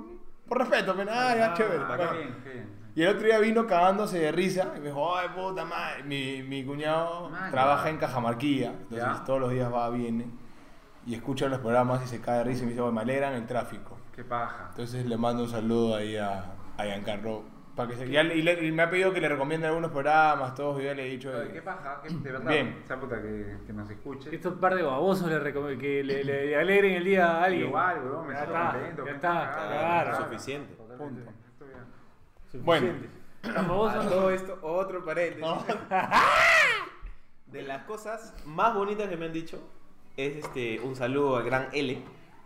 [0.47, 1.83] por respeto, pues, ah, ya, chévere.
[1.83, 2.09] Ah, bacán.
[2.11, 2.83] qué bien, qué bien.
[2.95, 6.03] Y el otro día vino cagándose de risa y me dijo, ay, puta madre.
[6.03, 10.27] Mi, mi cuñado Man, trabaja en Cajamarquía, entonces todos los días va, viene
[11.05, 13.33] y escucha los programas y se cae de risa y me dice, "Oye, me alegran
[13.33, 13.92] el tráfico.
[14.15, 14.67] Qué paja.
[14.71, 17.43] Entonces le mando un saludo ahí a, a Giancarlo.
[17.75, 19.89] Para que se, ya le- y, le- y me ha pedido que le recomiende algunos
[19.89, 21.31] programas, todos, y yo le he dicho.
[21.35, 22.51] Oye, Qué paja, que de verdad.
[22.51, 22.81] Bien.
[22.83, 24.35] Esa puta que, que nos escuche.
[24.35, 27.67] Estos par de babosos le recom- que le, le- le alegren el día a alguien.
[27.69, 29.01] Igual, weón, me Ya siento está, contento.
[29.05, 30.11] ya qué está, claro.
[30.11, 30.23] paja.
[30.23, 30.75] Suficiente.
[30.75, 31.21] Totalmente.
[31.21, 31.65] Punto.
[31.73, 32.51] Ya.
[32.51, 33.09] Suficiente.
[33.43, 33.89] Bueno.
[33.89, 35.43] A todo esto, otro paréntesis.
[37.47, 39.59] De las cosas más bonitas que me han dicho
[40.17, 42.01] es este un saludo al gran L,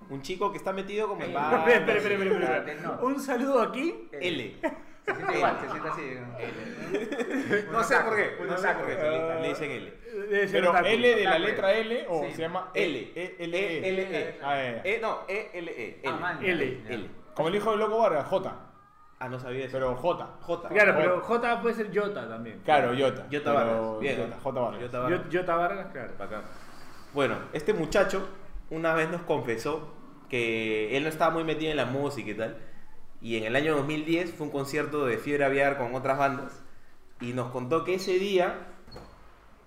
[0.09, 1.67] un chico que está metido como en bandas.
[1.67, 2.91] Espera, espera, espera, espera.
[3.01, 4.09] Un saludo aquí.
[4.11, 4.55] L.
[5.05, 7.65] Se siente igual, se siente así.
[7.71, 9.93] No sé por qué, no sé por qué, le, dicen L.
[10.51, 10.77] Pero.
[10.77, 12.33] L de la letra L o Sí.
[12.33, 13.11] se llama L.
[13.15, 13.89] E, L, E, E.
[13.89, 14.39] L, E.
[14.43, 14.81] Ah, ya, ya.
[14.83, 16.01] E, no, E, L, E.
[16.05, 16.19] Ah, L.
[16.19, 16.81] man, L.
[16.89, 17.09] L.
[17.33, 18.55] Como el hijo del loco Vargas, J.
[19.19, 19.77] Ah, no sabía eso.
[19.77, 20.37] Pero J.
[20.41, 20.69] J.
[20.69, 22.61] Claro, pero J puede ser Jota también.
[22.65, 23.27] Claro, Jota.
[23.31, 23.99] Jota Vargas.
[23.99, 24.15] Bien.
[24.43, 24.81] J Vargas.
[24.83, 25.21] Jota Vargas.
[25.31, 26.13] Yo- Jota Vargas, claro.
[26.19, 26.41] Bacán.
[27.13, 28.27] Bueno, este muchacho
[28.69, 29.95] una vez nos confesó
[30.29, 32.57] que él no estaba muy metido en la música y tal.
[33.21, 36.63] Y en el año 2010 fue un concierto de Fiebre Aviar con otras bandas.
[37.19, 38.55] Y nos contó que ese día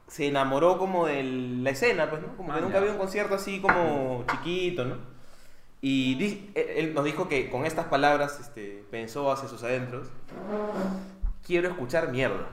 [0.06, 2.36] se enamoró como de la escena, pues, ¿no?
[2.36, 2.78] Como que Ah, nunca ya.
[2.80, 4.96] había un concierto así como chiquito, ¿no?
[5.80, 10.08] Y di- él él nos dijo que con estas palabras este, pensó hacia sus adentros,
[11.46, 12.48] quiero escuchar mierda.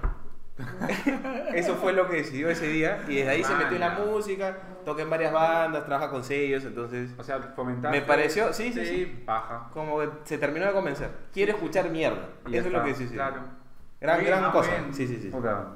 [1.53, 4.57] Eso fue lo que decidió ese día y desde ahí se metió en la música,
[4.85, 7.91] toca en varias bandas, trabaja con sellos, entonces O sea, fomentar.
[7.91, 9.23] Me pareció- sí, sí, sí.
[9.25, 9.69] Paja.
[9.73, 11.09] como que se terminó de convencer.
[11.33, 12.29] Quiero escuchar mierda.
[12.47, 13.13] Y Eso es lo que decidió.
[13.13, 13.41] Claro.
[13.99, 14.71] Gran, Bien, gran cosa.
[14.71, 14.93] bien.
[14.93, 15.29] Sí, sí, sí.
[15.29, 15.67] Puta,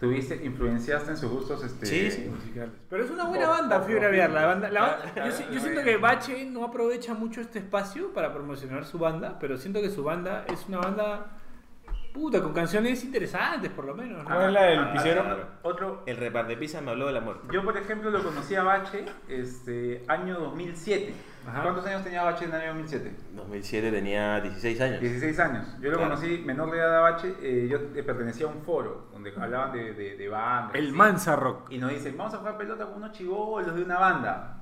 [0.00, 2.28] Tuviste, influenciaste en sus gustos este, Sí, sí.
[2.28, 2.72] musicales.
[2.90, 4.30] Pero es una buena banda, Fiebre Aviar.
[4.30, 7.60] La banda, la banda- yo, si- yo claro, siento que Bache no aprovecha mucho este
[7.60, 11.26] espacio para promocionar su banda, pero siento que su banda es una banda
[12.12, 14.18] puta, con canciones interesantes por lo menos.
[14.18, 14.24] ¿no?
[14.24, 15.22] ¿Cuál es la del Ah, pisero?
[15.24, 15.46] claro.
[15.62, 17.48] Otro, El reparte pizza me habló de la muerte.
[17.52, 21.14] yo por ejemplo lo conocí a Bache este, año 2007.
[21.46, 21.62] Ajá.
[21.62, 23.16] ¿Cuántos años tenía Bache en el año 2007?
[23.32, 25.00] 2007 tenía 16 años.
[25.00, 25.66] 16 años.
[25.80, 26.10] Yo lo Claro.
[26.14, 29.72] conocí menor de edad a Bache, eh, yo eh, pertenecía a un foro donde hablaban
[29.72, 30.74] de, de, de bandas.
[30.74, 30.92] El así.
[30.96, 31.70] Mansa Rock.
[31.70, 34.58] Y nos dicen, vamos a jugar pelota con unos chivolos de una banda.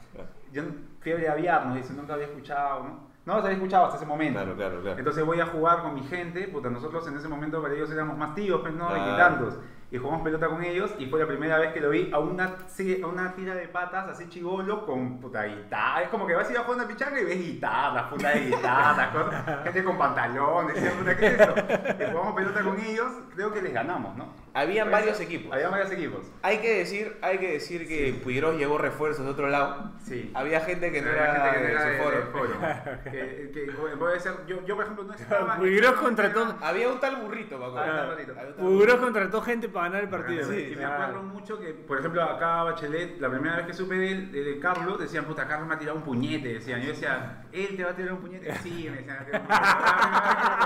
[0.52, 0.62] Yo
[1.00, 3.09] fiebre aviar, nos dicen, nunca había escuchado, ¿no?
[3.26, 4.38] No los había escuchado hasta ese momento.
[4.40, 4.98] Claro, claro, claro.
[4.98, 8.16] Entonces voy a jugar con mi gente, puta, nosotros en ese momento para ellos éramos
[8.16, 9.02] más tíos, pues no, Claro.
[9.02, 9.58] veintitantos.
[9.92, 12.44] Y jugamos pelota con ellos y fue la primera vez que lo vi a una,
[12.44, 16.02] a una tira de patas así chivolo con puta guitarra.
[16.02, 18.40] Es como que vas a ir a jugar una pichanga y ves guitarras, puta de
[18.46, 21.54] guitarras, cosas, gente con pantalones, puta, ¿qué es eso?
[21.56, 24.26] Y jugamos pelota con ellos, creo que les ganamos, ¿no?
[24.54, 25.52] Habían varios equipos.
[25.52, 26.26] Había varios equipos.
[26.42, 29.92] Hay que decir, hay que decir que Puigros llevó refuerzos de otro lado.
[30.02, 30.30] Sí.
[30.34, 32.26] Había gente que no Había era, gente que no de era su de- foro.
[32.32, 33.00] foro.
[33.04, 35.56] que, que puede- puede ser, yo, yo por ejemplo no estaba.
[35.56, 37.86] Puigros contrató- Había un tal burrito, me acuerdo.
[37.92, 38.14] Ah,
[38.58, 40.48] un un Pugros contrató gente para ganar el partido.
[40.50, 43.94] Sí, y me acuerdo mucho que, por ejemplo, acá Bachelet, la primera vez que supe
[43.94, 46.80] de, él, de, de Carlos, decían, puta, Carlos me ha tirado un puñete, decían.
[46.82, 48.54] Yo decía, ¿él te va a tirar un puñete?
[48.56, 49.24] Sí, me decían.
[49.26, 49.38] que- lo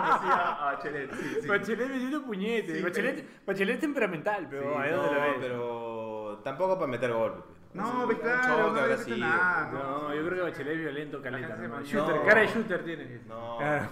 [0.01, 1.47] conocía a Bachelet, sí, sí.
[1.49, 2.77] Bachelet metiendo puñetes.
[2.77, 5.35] Sí, Bachelet, Bachelet temperamental, pero Sí, ahí No, donde lo ves.
[5.41, 7.45] pero tampoco para meter gol.
[7.75, 9.71] No, pues claro, choque no nada.
[9.73, 11.57] No, yo creo que Bachelet es violento, caleta.
[11.57, 11.83] ¿no?
[11.83, 12.23] Shooter, No.
[12.25, 13.21] cara de shooter tiene.
[13.27, 13.57] No.
[13.59, 13.89] Claro.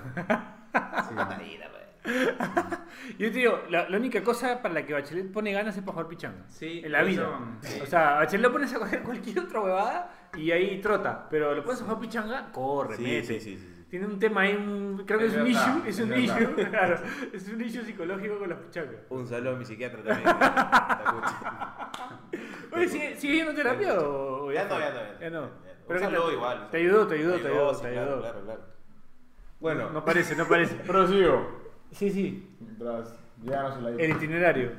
[1.08, 1.14] Sí.
[1.16, 1.82] Patadita, pues.
[3.18, 5.92] Yo te digo, la, la única cosa para la que Bachelet pone ganas es para
[5.94, 6.44] jugar pichanga.
[6.48, 7.28] Sí, En la vida.
[7.60, 7.80] sí.
[7.82, 11.26] O sea, Bachelet lo pones a coger cualquier otra huevada y ahí trota.
[11.28, 13.22] Pero lo pones a jugar pichanga, corre, Sí, mete.
[13.24, 13.71] sí, sí, sí, sí.
[13.92, 16.24] Tiene un tema ahí, un- creo que es, Es un issue, es es un verdad.
[16.40, 16.98] issue, claro,
[17.30, 19.02] es un issue psicológico con las pichangas.
[19.10, 20.28] Un saludo a mi psiquiatra también.
[20.30, 21.90] Escucha.
[22.72, 25.50] Oye, ¿sigue, sigue yendo terapia o, Ya no, ya no, Ya no.
[25.86, 26.70] Pero Un saludo te- igual.
[26.70, 28.20] Te ayudó, te ayudó, te ayudó, sí, te claro, ayudó.
[28.22, 28.60] Claro, claro.
[29.60, 30.74] Bueno, No parece, no parece.
[30.86, 31.60] Prosigo.
[31.90, 34.72] Sí, sí, Mientras lleganos a la el itinerario.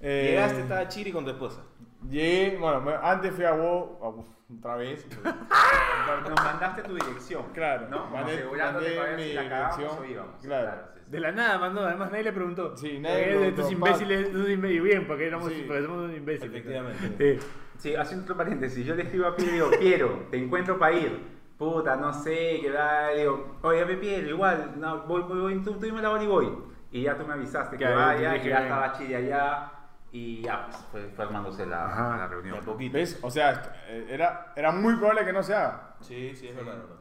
[0.00, 1.62] Eh, llegaste, estaba chiri con tu esposa.
[2.08, 4.24] Llegué, bueno, me- antes fui a WoW,
[4.58, 5.06] otra vez.
[6.28, 7.44] Nos mandaste tu dirección.
[7.52, 8.04] Claro, ¿no?
[8.04, 10.02] Como mandé- asegurándote mandé para ver si la cagamos dirección.
[10.04, 10.34] o íbamos.
[10.42, 10.70] Claro.
[10.94, 11.10] sí, sí.
[11.10, 12.76] De la nada mandó, además nadie le preguntó.
[12.76, 15.64] Sí, nadie le de preguntó, estos imbéciles, estos imbéciles, bien, porque éramos, Sí.
[15.66, 16.50] porque somos unos imbéciles.
[16.54, 17.38] Efectivamente.
[17.40, 17.46] Sí.
[17.78, 18.84] Sí, hace un otro paréntesis.
[18.84, 21.40] Yo le escribo a Piero, digo, Piero, te encuentro para ir.
[21.56, 23.10] Puta, no sé, qué da.
[23.12, 26.22] Le digo, oye, ve, Piero, igual, no, voy, voy, voy, tú, tú dime la hora
[26.22, 26.50] y voy.
[26.92, 29.72] Y ya tú me avisaste que te vaya, y ya estaba Chile allá.
[30.12, 32.16] Y ya, pues, fue, fue armándose la, Ajá.
[32.16, 32.54] la reunión.
[32.56, 32.94] De a poquito.
[32.94, 33.18] ¿Ves?
[33.22, 35.94] O sea, eh, era, era muy probable que no se haga.
[36.00, 36.74] Sí, sí, es verdad.
[36.74, 36.96] es verdad.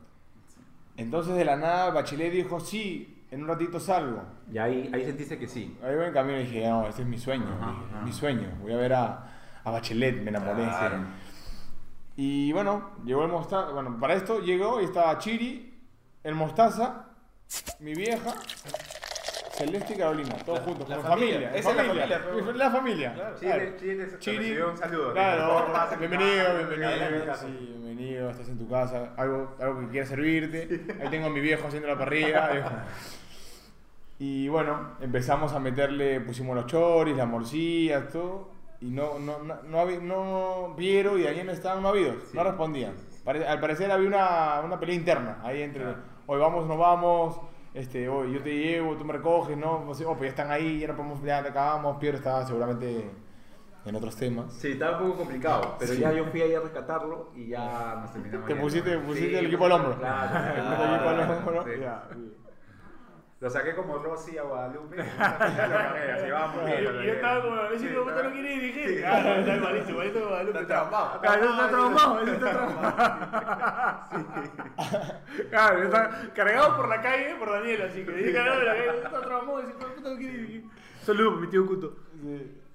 [0.97, 4.21] Entonces de la nada Bachelet dijo, sí, en un ratito salgo.
[4.51, 5.77] Y ahí, ahí sentiste que sí.
[5.83, 8.01] Ahí voy en camino y dije, no, este es mi sueño, Ajá, dije, ajá.
[8.05, 8.49] mi sueño.
[8.61, 9.27] Voy a ver a,
[9.63, 10.63] a Bachelet, me enamoré.
[10.65, 10.97] Claro.
[12.15, 13.71] Y bueno, llegó el mostaza.
[13.71, 15.81] Bueno, para esto llegó y estaba Chiri,
[16.23, 17.05] el mostaza,
[17.79, 18.33] mi vieja,
[19.59, 21.33] Celeste y Carolina, todos La- juntos, la como familia.
[21.33, 21.59] familia.
[21.59, 22.19] Esa es la familia,
[22.55, 23.13] la familia.
[23.13, 23.35] Claro.
[23.37, 24.19] Chile, claro.
[24.19, 25.11] Chile, recibió un saludo.
[25.13, 25.65] Claro,
[25.99, 26.89] bienvenido, bienvenido.
[26.97, 27.35] bienvenido.
[27.35, 30.85] Sí, bienvenido, estás en tu casa, algo, algo que quiera servirte.
[31.01, 32.85] Ahí tengo a mi viejo haciendo la parrilla.
[34.21, 38.49] Y bueno, empezamos a meterle, pusimos los choris, las morcillas, todo.
[38.81, 42.95] Y no, no, no, no, había- no Piero y Daniel estaban no habidos, no respondían.
[43.25, 45.85] Al parecer había una, una pelea interna ahí entre,
[46.25, 47.39] hoy vamos, no vamos,
[47.79, 50.87] este, hoy yo te llevo, tú me recoges, no, oh, pues ya están ahí, ya
[50.89, 53.09] no podemos, ya acabamos, Piero estaba seguramente
[53.85, 54.53] en otros temas.
[54.53, 55.99] Sí, estaba un poco complicado, pero Sí.
[56.01, 58.47] ya yo fui ahí a rescatarlo y ya nos terminamos.
[58.47, 59.97] Te pusiste, pusiste Sí, el equipo al hombro.
[59.97, 61.79] Claro, Te pusiste el equipo al hombro, Sí.
[61.81, 62.48] ya, bien.
[63.41, 64.97] Lo saqué como Rosy a Guadalupe.
[65.17, 66.79] cargué, así vamos bien.
[67.01, 69.05] Y yo estaba como, hijo de puta no quiere dirigir.
[69.05, 70.59] Ah, está igualito, igualito que Guadalupe.
[70.59, 71.21] Está traumado.
[71.21, 72.95] Claro, está traumado, ese está traumado.
[75.49, 78.97] Claro, está cargado por la calle por Daniel, así que dice cargado de la calle,
[79.03, 80.63] está traumado, de puta no quiere dirigir.
[81.01, 81.95] Saludos para mi tío Cuto.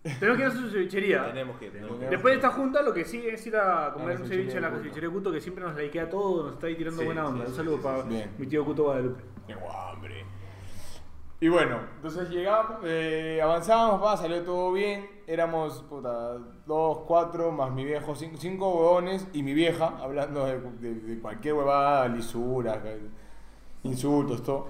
[0.03, 1.25] Tenemos que ir a su cevichería.
[1.27, 1.71] Tenemos que.
[1.71, 4.27] tenemos que- Después de esta junta, lo que sigue es ir a comer A un
[4.27, 7.27] ceviche en la cevichería Cuto, que siempre nos laikea todo, nos está ahí tirando buena
[7.27, 7.45] onda.
[7.47, 9.23] un saludo para mi tío Cuto Guadalupe.
[9.47, 10.24] Tengo hambre.
[11.45, 15.07] Y bueno, entonces llegamos, eh, avanzábamos, va, salió todo bien.
[15.27, 20.59] Éramos, puta, dos, cuatro, más mi viejo, cinco, cinco huevones y mi vieja, hablando de,
[20.81, 22.79] de- de cualquier huevada, lisuras,
[23.83, 24.69] insultos, todo.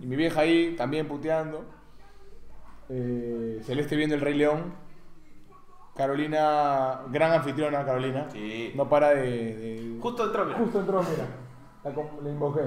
[0.00, 1.64] Y mi vieja ahí también puteando.
[2.88, 4.74] Eh, Celeste viendo el Rey León.
[5.94, 8.26] Carolina, gran anfitriona, Carolina.
[8.32, 8.72] Sí.
[8.74, 9.22] No para de.
[9.56, 10.58] de- Justo entró, mira.
[10.58, 11.26] Justo entró, mira.
[11.84, 12.62] La, la invoqué.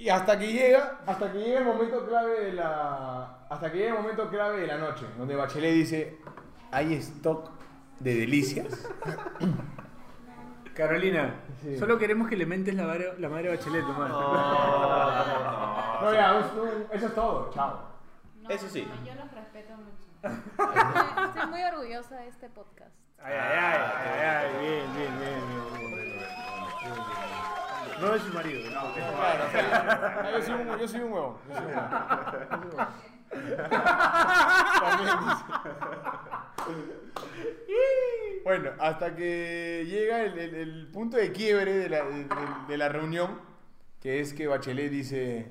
[0.00, 3.44] Y hasta que llega, hasta que llega el momento clave de la.
[3.50, 6.18] Hasta que llega el momento clave de la noche, donde Bachelet dice,
[6.70, 7.50] hay stock
[7.98, 8.88] de delicias.
[10.74, 11.76] Carolina, Sí.
[11.76, 14.08] solo queremos que le mentes la madre, la madre Bachelet, nomás.
[16.00, 17.90] No, ya, eso, eso es todo, chao.
[18.40, 18.88] No, Eso sí.
[19.04, 20.08] Yo los respeto mucho.
[21.26, 22.94] Estoy, muy orgullosa de este podcast.
[23.22, 25.69] Ay, ay, ay, ay, ay, bien, bien, bien, bien.
[28.00, 28.92] No es su marido, no.
[28.94, 31.36] Claro, sea, yo, soy un, yo soy un huevón.
[31.48, 32.88] Yo soy un huevón.
[38.44, 42.76] Bueno, hasta que llega el, el- el punto de quiebre de la, de- de- de
[42.78, 43.38] la reunión,
[44.00, 45.46] que es que Bachelet dice,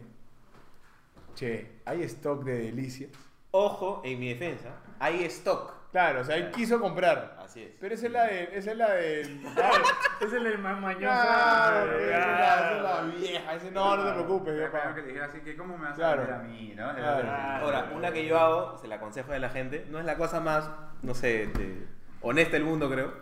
[1.35, 3.11] che, hay stock de delicias.
[3.51, 5.73] Ojo, en mi defensa, hay stock.
[5.91, 7.35] Claro, o sea, él quiso comprar.
[7.43, 7.71] Así es.
[7.79, 8.43] Pero esa es la de...
[8.53, 9.21] Esa es la de...
[10.21, 10.99] Es el más mañoso.
[10.99, 13.53] Claro, Claro, esa es la, esa es la vieja.
[13.55, 14.55] Ese, no, no te preocupes.
[14.55, 14.81] Vieja.
[14.81, 16.27] como que le dijera así que cómo me vas Claro.
[16.31, 16.93] a a mí, ¿no?
[16.93, 17.29] Claro.
[17.65, 20.39] Ahora, una que yo hago, se la aconsejo a la gente, no es la cosa
[20.41, 20.69] más,
[21.01, 21.87] no sé, este,
[22.21, 23.13] honesta del mundo, creo.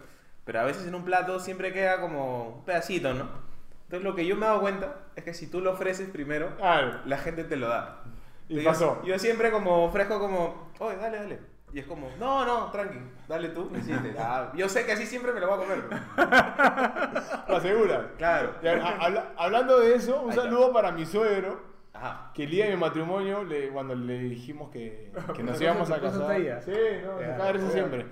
[0.44, 3.30] Pero a veces en un plato siempre queda como un pedacito, ¿no?
[3.84, 6.58] Entonces lo que yo me he dado cuenta es que si tú lo ofreces primero,
[6.58, 7.00] Claro.
[7.06, 8.04] la gente te lo da.
[8.50, 9.02] Y Yo- pasó.
[9.06, 11.40] Yo, siempre como ofrezco como, oye, dale, dale.
[11.74, 13.70] Y es como, no, no, tranqui, dale tú.
[13.70, 14.16] me hiciste.
[14.20, 15.84] Ah, yo sé que así siempre me lo voy a comer.
[17.48, 18.02] ¿Lo aseguras?
[18.18, 18.54] Claro.
[19.00, 20.44] Habla- hablando de eso, un Ahí está.
[20.44, 21.62] saludo para mi suegro,
[21.94, 22.32] Ajá.
[22.34, 26.00] que el día de mi matrimonio, le- cuando le dijimos que, que nos íbamos a
[26.00, 26.62] casar.
[26.64, 26.72] Sí,
[27.06, 27.72] no, cae de risa ya.
[27.74, 28.06] siempre.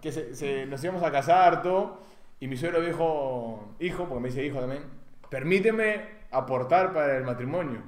[0.00, 2.02] Que se, se- nos íbamos a casar, todo.
[2.40, 4.82] Y mi suegro dijo, hijo, porque me dice hijo también,
[5.30, 7.80] permíteme aportar para el matrimonio.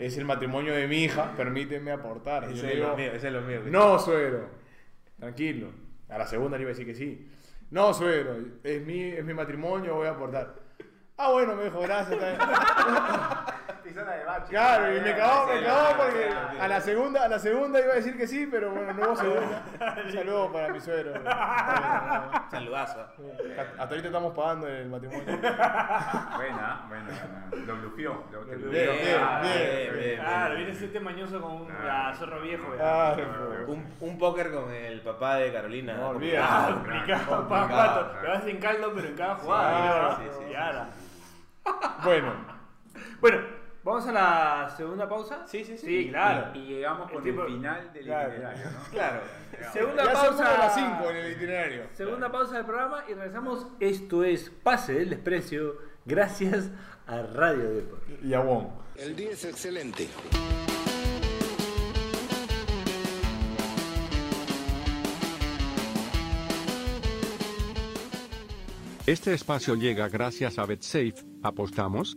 [0.00, 2.44] Es el matrimonio de mi hija, permíteme aportar.
[2.44, 3.60] Ese es lo mío, ese es lo mío.
[3.66, 4.48] no, suegro.
[5.18, 5.68] Tranquilo.
[6.08, 7.28] A la segunda le iba a decir que sí.
[7.70, 8.36] No, suegro.
[8.62, 10.54] Es mi, es mi matrimonio, voy a aportar.
[11.16, 12.18] Ah, bueno, me dijo, gracias.
[13.88, 14.24] Está bien".
[14.48, 17.96] Claro, y me cagó, me cagó porque a la segunda, a la segunda iba a
[17.96, 19.62] decir que sí, pero bueno, no hubo segunda.
[20.04, 21.12] Un saludo para mi suegro.
[22.50, 23.00] Saludazo.
[23.00, 25.24] Hasta ahorita estamos pagando el matrimonio.
[25.36, 27.08] Buena, buena,
[27.48, 27.66] buena.
[27.66, 28.24] Lo blufió.
[28.30, 30.20] Te Bien, bien, Ah, bien, bien.
[30.20, 32.08] Claro, viene ese mañoso con un Ah.
[32.10, 32.70] ah, zorro viejo.
[32.76, 33.66] Claro,
[34.00, 35.94] Un, póker con el papá de Carolina.
[35.94, 36.06] No.
[36.06, 36.72] Ah, olvídate.
[36.74, 38.28] complicado, pato.
[38.28, 40.90] Vas en caldo, pero en cada jugada.
[42.04, 42.32] Bueno,
[43.20, 43.38] Bueno,
[43.84, 45.46] vamos a la segunda pausa.
[45.46, 45.86] Sí, sí, sí.
[45.86, 46.50] Sí, claro.
[46.58, 48.28] Y llegamos El con tipo- el final del Claro.
[48.32, 48.90] itinerario, ¿no?
[48.90, 49.20] Claro.
[49.72, 50.54] Segunda ya pausa.
[50.54, 51.82] a las 5 en el itinerario.
[51.92, 53.66] Segunda pausa del programa y regresamos.
[53.80, 56.70] Esto es Pase del Desprecio, gracias
[57.06, 58.02] a Radio Deport.
[58.24, 58.66] Y a Wong.
[58.96, 60.08] El día es excelente.
[69.06, 71.14] Este espacio llega gracias a BetSafe.
[71.42, 72.16] ¿Apostamos?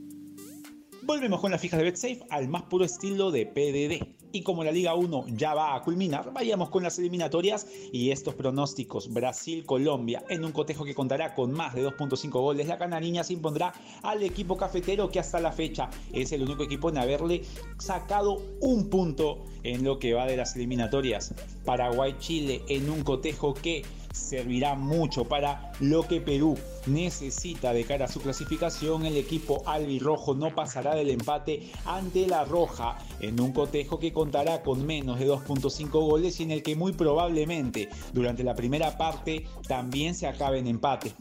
[1.08, 4.06] Volvemos con las fijas de BetSafe al más puro estilo de PDD.
[4.34, 8.36] Y como la Liga 1 ya va a culminar, vayamos con las eliminatorias y estos
[8.36, 9.14] pronósticos.
[9.14, 12.68] Brasil-Colombia en un cotejo que contará con más de 2.5 goles.
[12.68, 13.72] La canariña se impondrá
[14.04, 17.44] al equipo cafetero que hasta la fecha es el único equipo en haberle
[17.80, 21.34] sacado un punto en lo que va de las eliminatorias.
[21.64, 28.08] Paraguay-Chile en un cotejo que servirá mucho para lo que Perú necesita de cara a
[28.08, 29.06] su clasificación.
[29.06, 34.64] El equipo albirrojo no pasará del empate ante la Roja en un cotejo que contará
[34.64, 39.46] con menos de 2.5 goles y en el que muy probablemente durante la primera parte
[39.68, 41.14] también se acabe en empate.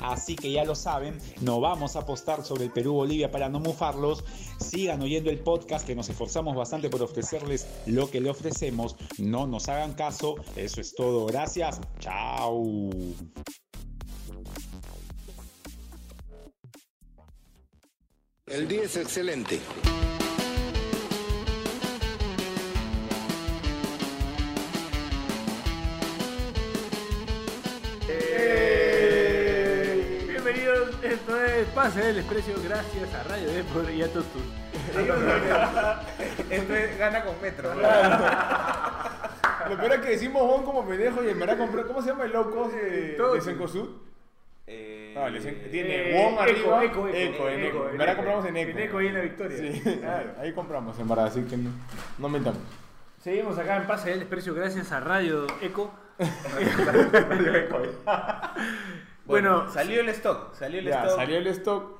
[0.00, 4.24] Así que ya lo saben, no vamos a apostar sobre el Perú-Bolivia para no mufarlos.
[4.58, 8.96] Sigan oyendo el podcast que nos esforzamos bastante por ofrecerles lo que le ofrecemos.
[9.18, 10.36] No nos hagan caso.
[10.56, 11.26] Eso es todo.
[11.26, 11.80] Gracias.
[11.98, 12.62] Chao.
[18.46, 19.58] El día es excelente.
[30.28, 34.08] Bienvenidos, esto es Pase del Desprecio, gracias a Radio Deport y a.
[36.50, 37.74] Esto es gana con metro.
[37.74, 41.86] Lo peor es que decimos Wong como pendejo y en verdad compró.
[41.86, 43.88] ¿Cómo se llama el low cost de, de Cencosud?
[44.66, 45.28] Eh, Ah,
[45.70, 46.84] tiene Eh, Wong Eco, arriba.
[46.84, 47.84] Eco, Eco, en Eco, Eco.
[47.86, 48.16] en En verdad Eco.
[48.24, 48.70] compramos en Eco.
[48.70, 49.58] En Eco y en la Victoria.
[49.58, 51.70] Sí, claro, ahí compramos en verdad, así que no,
[52.18, 52.60] no mentamos.
[53.18, 55.92] Seguimos acá en Pase del Desprecio, gracias a Radio Eco.
[56.18, 57.88] bueno,
[59.26, 60.54] Bueno, salió el stock.
[60.54, 61.16] Salió el Ya, stock.
[61.16, 61.98] salió el stock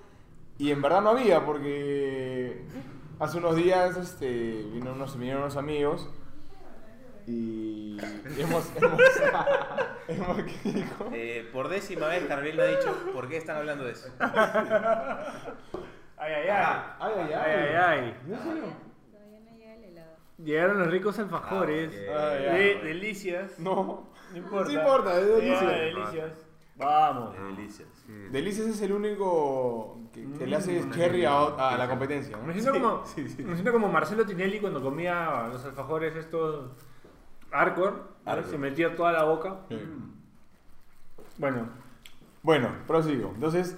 [0.59, 2.63] y en verdad no había porque
[3.19, 6.09] hace unos días este, vino unos, vinieron unos amigos
[7.27, 7.99] y
[8.39, 8.73] hemos...
[8.77, 9.01] hemos,
[10.09, 11.11] hemos ¿qué dijo?
[11.13, 14.09] Eh, por décima vez Carolina ha dicho, ¿por qué están hablando de eso?
[14.19, 15.33] a
[16.17, 16.49] Ay, ay, ay.
[16.49, 16.97] Ajá.
[17.01, 18.17] Ay, ay, Ay, ay, ay.
[18.27, 20.17] No llega el helado.
[20.39, 21.93] Llegaron los ricos alfajores.
[22.15, 23.59] Ah, de delicias.
[23.59, 24.09] No.
[24.31, 24.71] No importa.
[24.71, 25.61] Sí importa, es delicias.
[25.67, 26.33] de delicias.
[26.77, 27.37] Vamos.
[27.57, 27.89] Delicias.
[28.33, 32.37] Delicias es el único que, que le hace cherry a, a la competencia.
[32.37, 32.45] ¿no?
[32.45, 36.73] Me siento, como, me siento como Marcelo Tinelli cuando comía los alfajores estos
[37.55, 38.15] Arcor.
[38.51, 39.57] Se metía toda la boca.
[39.69, 39.79] Sí.
[41.39, 41.69] Bueno,
[42.43, 43.33] Bueno, prosigo.
[43.35, 43.77] Entonces,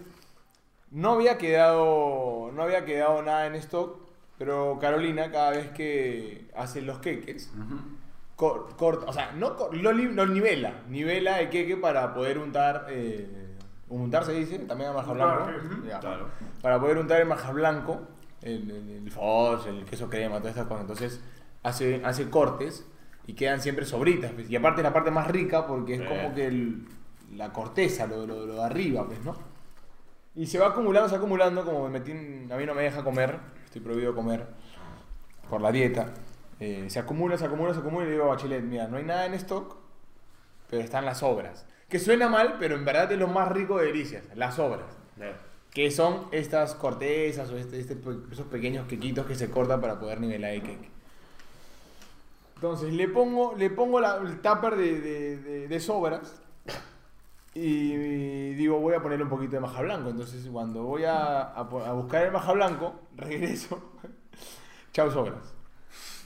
[0.91, 3.99] no había quedado, no había quedado nada en stock,
[4.39, 7.53] pero Carolina cada vez que hace los queques,
[8.37, 12.87] cor- corta, o sea, no cor- lo, lo nivela, nivela el queque para poder untar,
[12.91, 13.57] eh,
[13.89, 15.89] untar se dice, también a marja blanco, sí.
[15.89, 16.01] Ya.
[16.01, 16.29] Claro.
[16.63, 18.01] para poder untar el marja blanco,
[18.43, 20.83] el, el, el fos, el queso crema, todas estas cosas.
[20.83, 21.21] Entonces,
[21.63, 22.87] hace, hace cortes
[23.27, 24.33] y quedan siempre sobritas.
[24.33, 24.49] pues.
[24.51, 26.07] Y aparte es la parte más rica porque es Eh.
[26.09, 26.87] como que el-
[27.35, 29.37] la corteza, lo, lo- lo de arriba, pues, ¿no?
[30.35, 32.83] Y se va acumulando, se va acumulando, como me metí en- a mí no me
[32.83, 34.47] deja comer, estoy prohibido comer
[35.49, 36.13] por la dieta.
[36.61, 39.05] Eh, se acumula, se acumula, se acumula y le digo a Bachelet, mira, no hay
[39.05, 39.77] nada en stock,
[40.71, 41.67] pero están las sobras.
[41.89, 44.87] Que suena mal, pero en verdad es lo más rico de delicias, las sobras.
[45.73, 47.99] Que son estas cortezas o este, este
[48.33, 50.91] esos pequeños quequitos que se cortan para poder nivelar el cake.
[52.57, 56.41] Entonces le pongo, le pongo la- el tupper de, de- de- de sobras
[57.55, 60.11] y digo voy a ponerle un poquito de maja blanco.
[60.11, 63.93] Entonces cuando voy a, a po- a buscar el maja blanco, regreso.
[64.93, 65.55] Chau sobras.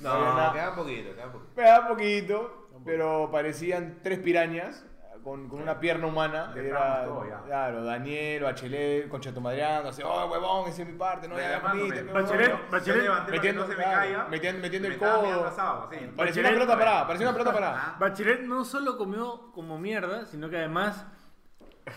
[0.02, 0.52] No, nada.
[0.52, 1.50] queda poquito, queda poquito.
[1.56, 4.84] Me da poquito, pero parecían tres pirañas
[5.22, 6.52] con, con una pierna humana.
[6.54, 7.42] Le Era, damos todo ya.
[7.44, 11.50] claro, Daniel, Bachelet, Concha tu madreando, así, oh, huevón, esa es mi parte, no, ya,
[11.52, 12.38] ya comiste, Reclamándome.
[12.44, 12.60] huevón".
[12.70, 14.26] Bachelet- Bachelet- metiendo, no se me claro, caiga.
[14.28, 15.22] metiendo, metiendo Me el codo.
[15.22, 15.98] mirando asado, sí.
[16.16, 17.96] Parecía una pelota parada, parecía una pelota parada.
[17.98, 21.06] Bachelet no solo comió como mierda, sino que además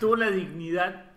[0.00, 1.12] tuvo la dignidad.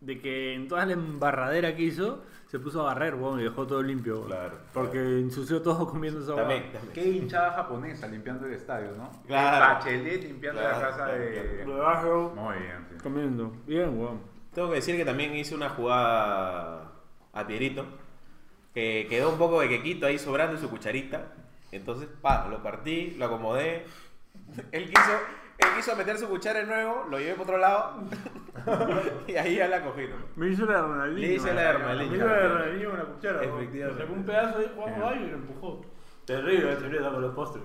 [0.00, 3.66] De que en toda la embarradera que hizo se puso a barrer, weón, y dejó
[3.66, 4.16] todo limpio.
[4.16, 4.28] weón.
[4.28, 6.92] Claro, Porque ensució todo comiendo esa También, también.
[6.94, 9.10] Qué hinchada japonesa limpiando el estadio, ¿no?
[9.26, 9.74] Claro.
[9.74, 11.64] Bachelet limpiando Claro, la casa claro, de.
[11.66, 12.96] Debajo, Muy bien, sí.
[13.02, 13.52] comiendo.
[13.66, 14.20] Bien, weón.
[14.54, 16.90] Tengo que decir que también hice una jugada
[17.34, 17.84] a Pierito,
[18.72, 21.32] que quedó un poco de quequito ahí sobrando en su cucharita.
[21.70, 23.84] Entonces, pa, lo partí, lo acomodé.
[24.72, 25.12] Él quiso,
[25.58, 28.02] él quiso meter su cuchara de nuevo, lo llevé por otro lado.
[29.26, 30.02] y ahí ya la cogí.
[30.02, 30.16] ¿no?
[30.36, 31.28] Me hizo la Ronaldinho.
[31.28, 32.10] Le hice la Ronaldinho.
[32.10, 33.42] Me hizo la Ronaldinho con la cuchara.
[33.42, 34.02] Efectivamente.
[34.02, 35.80] Sacó un pedazo de Juan Bayo y lo empujó.
[36.24, 37.64] Terrible, Bachelet con los postres.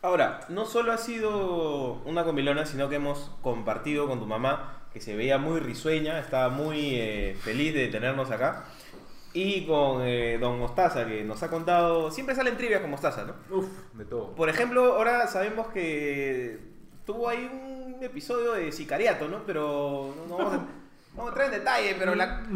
[0.00, 5.00] Ahora, no solo ha sido una comilona, sino que hemos compartido con tu mamá, que
[5.00, 8.64] se veía muy risueña, estaba muy eh, feliz de tenernos acá.
[9.34, 12.10] Y con eh, Don Mostaza, que nos ha contado.
[12.10, 13.34] Siempre salen trivias con Mostaza, ¿no?
[13.54, 13.66] Uf.
[13.92, 14.34] De todo.
[14.34, 16.75] Por ejemplo, ahora sabemos que
[17.06, 19.38] tuvo ahí un episodio de sicariato, ¿no?
[19.46, 20.66] Pero no, no vamos, a, no
[21.16, 22.26] vamos a entrar en detalle, pero la.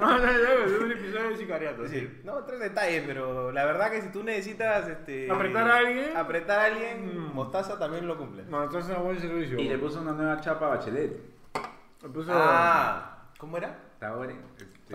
[0.00, 1.88] No, no, no, es un episodio de sicariato.
[1.88, 5.30] Sí, no vamos a entrar en detalle, pero la verdad que si tú necesitas este,
[5.30, 6.16] Apretar a alguien.
[6.16, 7.32] apretar a alguien, Mm.
[7.34, 8.44] Mostaza también lo cumple.
[8.48, 9.58] No, entonces es un buen servicio.
[9.58, 11.12] Y le puso una nueva chapa a Bachelet.
[12.02, 13.74] Le puso Ah, ¿cómo era?
[14.00, 14.34] Taore.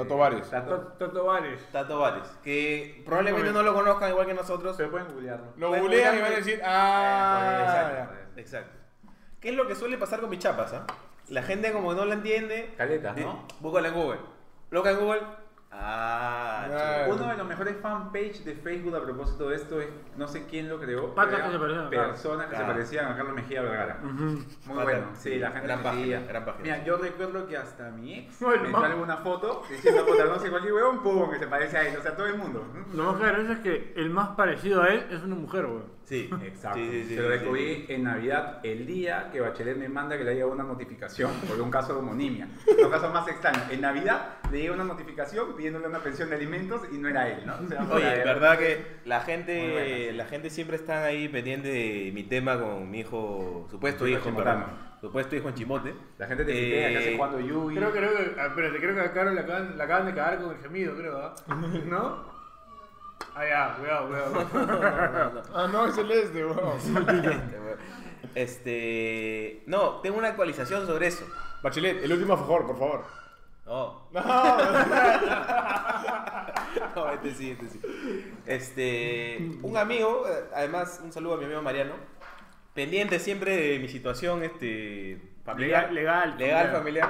[0.01, 0.49] Este, Tato Vares.
[0.49, 0.77] Tato.
[0.99, 1.71] Tato Vares.
[1.71, 4.75] Tato Vares, que probablemente no lo conozcan igual que nosotros.
[4.77, 5.53] Pero pueden googlearlo.
[5.57, 8.77] Lo googlean y van a decir, ah, exacto, exacto.
[9.39, 10.73] ¿Qué es lo que suele pasar con mis chapas?
[10.73, 10.85] ah?
[11.29, 13.45] La gente como no la entiende, Caletas, di- ¿no?
[13.59, 14.19] búscala en Google.
[14.71, 15.21] Loca en Google.
[15.79, 17.05] Ah.
[17.07, 20.69] Uno de los mejores fanpage de Facebook a propósito de esto es, no sé quién
[20.69, 21.13] lo creó.
[21.13, 22.11] Patas pero que se parecían a Carlos.
[22.11, 23.99] Personas que se parecían a Carlos Mejía Vergara.
[24.01, 26.19] Muy Patas, bueno, sí, sí, la gente gran página, seguía.
[26.27, 26.63] gran página.
[26.63, 30.39] Mira, yo recuerdo que hasta mi ex Bueno, me entró alguna foto diciendo, puta, no
[30.39, 32.65] sé, cualquier huevón, pum, que se parece a él, o sea, todo el mundo.
[32.93, 35.97] Lo más gracioso es que el más parecido a él es una mujer, weón.
[36.07, 36.77] Sí, Exacto.
[36.79, 37.93] Sí, sí, sí, Se lo sí, descubrí sí.
[37.93, 41.69] en Navidad, el día que Bachelet me manda que le llega una notificación por un
[41.69, 42.47] caso de homonimia.
[42.81, 43.63] Los casos más extraños.
[43.69, 47.45] En Navidad le llega una notificación pidiéndole una pensión de alimentos y no era él,
[47.45, 47.55] ¿no?
[47.63, 50.11] O sea, Oye, era- verdad que la gente, buena, sí.
[50.17, 54.65] la gente siempre está ahí pendiente de mi tema con mi hijo, supuesto hijo, perdón,
[55.01, 55.93] supuesto hijo en Chimote.
[56.17, 57.75] La gente te pitea Eh, hace cuando Yugi.
[57.75, 58.35] Creo, creo que.
[58.39, 61.35] ah, Espérate, creo que a Caro le acaban, de cagar con el gemido, creo, ¿ah?
[61.87, 62.37] ¿No?
[63.35, 65.43] Ah, ya, cuidado, cuidado.
[65.53, 66.77] Ah, no, es el este, weón.
[68.35, 71.25] Este, no, tengo una actualización sobre eso.
[71.61, 73.03] Bachelet, el último favor, por favor.
[73.67, 74.21] No, No,
[76.95, 77.79] no, este sí, este sí.
[78.45, 81.93] Este, un amigo, eh, además, un saludo a mi amigo Mariano,
[82.73, 87.09] pendiente siempre de mi situación este, familiar, Legal, legal, legal, familiar.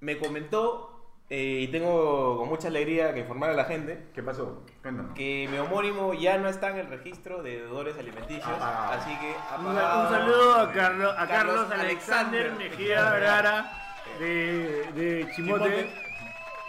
[0.00, 0.90] me comentó,
[1.30, 4.62] eh, y tengo con mucha alegría que informar a la gente, ¿Qué pasó?
[4.82, 5.14] Cuéntanos.
[5.14, 8.92] que mi homónimo ya no está en el registro de deudores alimenticios, Ah.
[8.98, 12.70] así que Un, saludo a, Carlos a Carlos Carlos Alexander Alexander.
[12.70, 13.80] Mejía Vergara
[14.18, 15.90] de, de Chimote.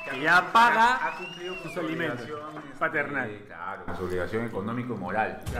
[0.09, 2.21] que ya paga ha cumplido con sus su alimentos.
[2.21, 3.41] obligación, este, Paternal.
[3.47, 5.41] Claro, con su obligación económico y moral.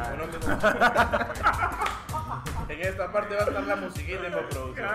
[2.68, 4.88] En esta parte va a estar la musiquita en postproducción.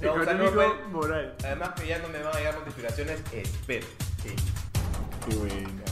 [0.00, 0.88] No, un saludo, Económico, pues.
[0.90, 1.36] moral.
[1.44, 3.86] Además que ya no me van a llegar notificaciones, espero.
[5.28, 5.82] Qué buena.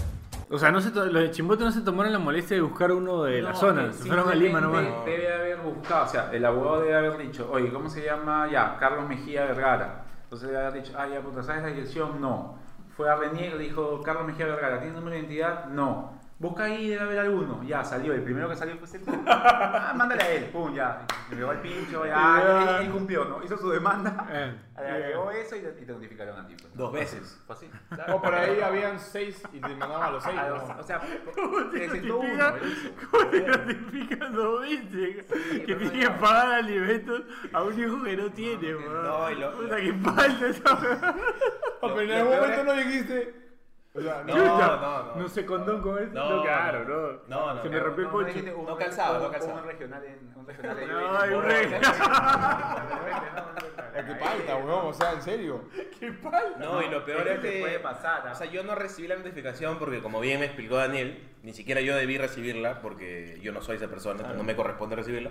[0.52, 2.90] O sea, no se to- los de Chimbote no se tomaron la molestia de buscar
[2.90, 3.86] uno de la No, zona.
[3.86, 4.84] que Se fueron a Lima nomás.
[5.04, 8.48] Debe haber buscado, o sea, el abogado debe haber dicho, oye, ¿cómo se llama?
[8.50, 10.04] Ya, Carlos Mejía Vergara.
[10.24, 12.20] Entonces debe haber dicho, ah, ya, puta, ¿sabes la dirección?
[12.20, 12.58] No.
[12.96, 15.66] Fue a Renier, dijo, Carlos Mejía Vergara, ¿tienes número de identidad?
[15.66, 16.19] No.
[16.40, 17.62] Busca ahí, debe haber alguno.
[17.64, 18.14] Ya, salió.
[18.14, 18.98] El primero que salió fue este.
[19.26, 20.44] Ah, mándale a él.
[20.46, 21.06] Pum, ya.
[21.28, 22.76] Le pegó el pincho, ya.
[22.80, 23.44] Él, él cumplió, ¿no?
[23.44, 24.26] Hizo su demanda.
[24.30, 24.54] Eh.
[24.78, 26.54] Le agregó eso y te, y te notificaron a ti.
[26.58, 26.82] pues, ¿no?
[26.84, 27.38] Dos veces.
[27.46, 27.70] Fue así.
[28.10, 30.38] O por ahí habían seis y te mandaban a los seis.
[30.38, 30.76] A los- ¿no?
[30.78, 32.52] o sea, te presentó uno.
[33.10, 35.26] ¿Cómo te notifican dos veces?
[35.66, 37.22] Que tiene que pagar alimentos
[37.52, 39.02] a un hijo que no tiene, weón.
[39.04, 41.14] No, y lo- Puta que falta esa.
[41.82, 43.49] Ah, pero en algún momento no dijiste.
[44.00, 44.58] O sea, No, no.
[44.58, 45.16] No, no.
[45.16, 46.14] No se condón con esto.
[46.14, 47.36] No, No, claro, no.
[47.36, 47.46] no.
[47.46, 48.62] No, no, Se no, me rompió el No, poncho.
[48.68, 49.60] No calzaba, no calzaba.
[49.60, 50.32] Un regional en.
[50.36, 50.88] Un regional en.
[50.88, 51.74] No, hay un rey.
[53.92, 54.86] Es que falta, weón.
[54.86, 55.64] O sea, en serio.
[56.58, 57.60] No, y lo peor es que.
[57.60, 58.22] puede pasar.
[58.26, 58.32] ¿ah?
[58.32, 61.80] O sea, yo no recibí la notificación porque, como bien me explicó Daniel, ni siquiera
[61.80, 65.30] yo debí recibirla porque yo no soy esa persona, no me corresponde recibirla.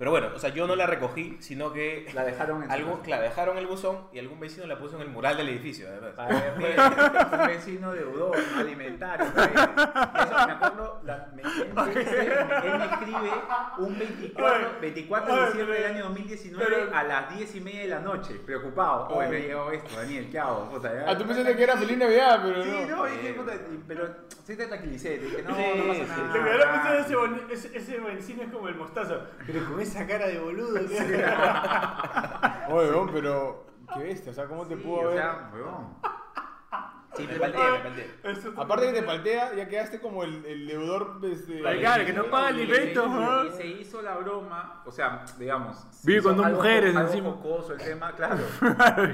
[0.00, 2.08] Pero bueno, o sea, yo no la recogí, sino que.
[2.14, 2.82] La dejaron en casa.
[3.04, 6.12] Claro, dejaron el buzón y algún vecino la puso en el mural del edificio, además.
[6.16, 9.26] A ver, mira, un vecino deudor, alimentario.
[9.26, 13.30] Eso me acuerdo, la- me- él, me- él me escribe
[13.76, 18.00] un 24, 24 de diciembre del año 2019 a las 10 y media de la
[18.00, 19.08] noche, preocupado.
[19.08, 20.70] Oye, me llegó esto, Daniel, ¿qué hago?
[20.70, 21.10] Puta, ya.
[21.10, 22.96] Ah, tú pensaste que era Feliz Navidad, pero Sí, no.
[22.96, 24.08] no, y dije, puta, y- pero
[24.44, 26.26] sí te tranquilicé, te dije, no, Sí, no pasa nada.
[26.38, 29.20] Lo que habrá pensado ese, ese, ese benzino es como el mostazo.
[29.46, 30.74] Pero con esa cara de boludo.
[30.88, 31.24] ¿qué?
[32.72, 33.66] Oye, pero.
[33.94, 35.16] Qué bestia, o sea, ¿cómo te Sí, pudo o haber.?
[35.18, 35.94] sea, weón.
[37.16, 38.10] Sí, me palteé, me palteé.
[38.22, 41.18] Eso- Aparte que te paltea, ya quedaste como el, el deudor.
[41.24, 43.44] Este, Ay, claro, que no paga alimentos, y- ¿no?
[43.46, 45.76] y se hizo la broma, o sea, digamos.
[45.90, 47.30] se Vive hizo con dos algo- mujeres algo encima.
[47.32, 48.38] jocoso el tema, claro.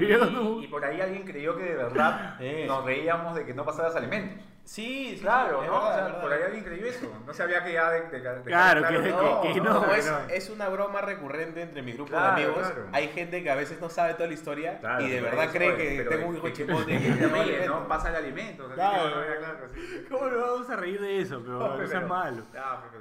[0.61, 2.71] Y, y por ahí alguien creyó que de verdad Eso.
[2.75, 4.45] nos reíamos de que no pasaras alimentos.
[4.67, 5.73] Sí, sí, Claro, es ¿no?
[5.75, 6.21] verdad, o sea, es verdad.
[6.21, 7.13] por ahí alguien creyó eso.
[7.25, 10.11] No sabía que ya de, de, de- Claro, que- que- No, que no, no, es,
[10.29, 12.67] es una broma recurrente entre mi grupo Claro, de amigos.
[12.67, 12.87] claro.
[12.91, 15.77] Hay gente que a veces no sabe toda la historia Claro, y de verdad cree
[15.77, 17.13] que tengo un que- hijo que- chipote que
[17.47, 17.87] que te no.
[17.87, 18.65] Pasa el alimento.
[18.65, 19.03] o sea, Claro.
[19.05, 20.05] que- claro, claro, sí.
[20.11, 21.41] ¿Cómo nos vamos a reír de eso?
[21.41, 22.43] Pero No, seas malo.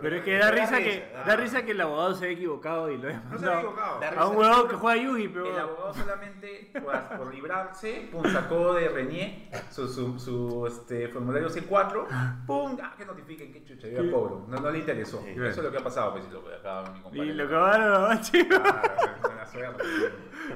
[0.01, 1.63] Pero es que da da risa que da risa.
[1.65, 4.37] que el abogado se haya equivocado y lo haya No se había mandado a un
[4.37, 9.89] huevón que juega Yugi, El pero abogado solamente por, por librarse, sacó de Renier su,
[9.89, 10.17] su,
[11.61, 14.47] formulario C4, pum, ah, que notifiquen que chucha, yo ya cobro.
[14.49, 15.23] No, no le interesó.
[15.23, 15.31] Sí.
[15.31, 18.13] Eso es lo que ha pasado, pues, y lo que acaba mi y lo acabaron
[18.13, 18.57] a chico.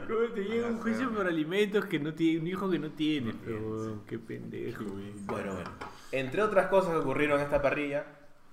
[0.06, 3.34] ¿Cómo te llega un juicio por alimentos que no tiene, un hijo que no tiene?
[3.44, 4.84] Pero, qué pendejo.
[4.84, 5.70] Bueno, bueno.
[6.12, 8.04] Entre otras cosas que ocurrieron en esta parrilla,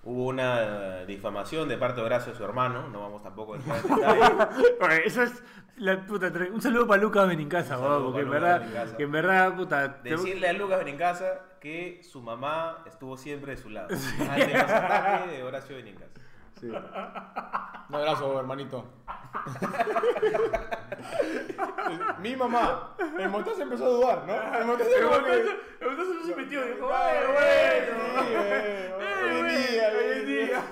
[0.04, 2.88] hubo una difamación de parte de Horacio, su hermano.
[2.89, 5.06] No vamos tampoco a entrar en detalle.
[5.06, 5.43] Eso es
[5.78, 6.32] la puta.
[6.51, 10.01] Un saludo para Lucas Benincasa, porque en verdad, que en verdad, puta.
[10.01, 13.88] te- Decirle a Lucas Benincasa que su mamá estuvo siempre de su lado.
[14.30, 16.11] Ante los ataques de Horacio Benincasa.
[16.59, 16.67] Sí.
[16.69, 18.86] Un abrazo, hermanito.
[22.19, 22.95] Mi mamá.
[23.19, 24.57] El montaje empezó a dudar, ¿no?
[24.59, 27.93] El montaje El como que- Mostazo- el Mostazo se metió y dijo, Ay, "Bueno, bueno,
[28.13, 28.39] bueno".
[28.39, 30.59] eh, hoy día, hoy día.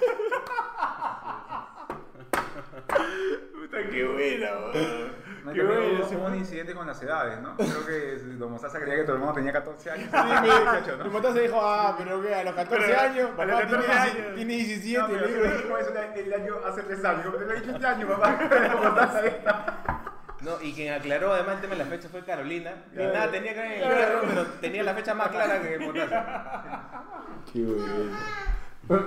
[3.53, 5.25] Puta, qué buena, weón.
[5.45, 6.05] No, Qué bueno.
[6.11, 7.55] hubo un incidente con las edades, ¿no?
[7.55, 10.09] Creo que Don Mostaza creía que tu hermano tenía 14 años.
[10.11, 10.41] Sí, me-
[10.81, 13.61] 18, El montaje dijo, ah, pero que a los 14 Pero, años, a papá los
[13.61, 14.35] 14 tiene, años.
[14.35, 15.47] tiene No, 17, pero le se digo.
[15.47, 17.37] me dijo eso el año, hace 3 años.
[17.37, 19.21] Te lo he dicho este año, papá.
[19.25, 20.01] Esta.
[20.41, 22.71] No, y quien aclaró además el tema de la fecha fue Carolina.
[22.91, 23.13] Que Claro.
[23.13, 27.03] nada tenía que ver en el carro, pero tenía la fecha más clara que Mostaza.
[27.51, 29.05] Qué bueno.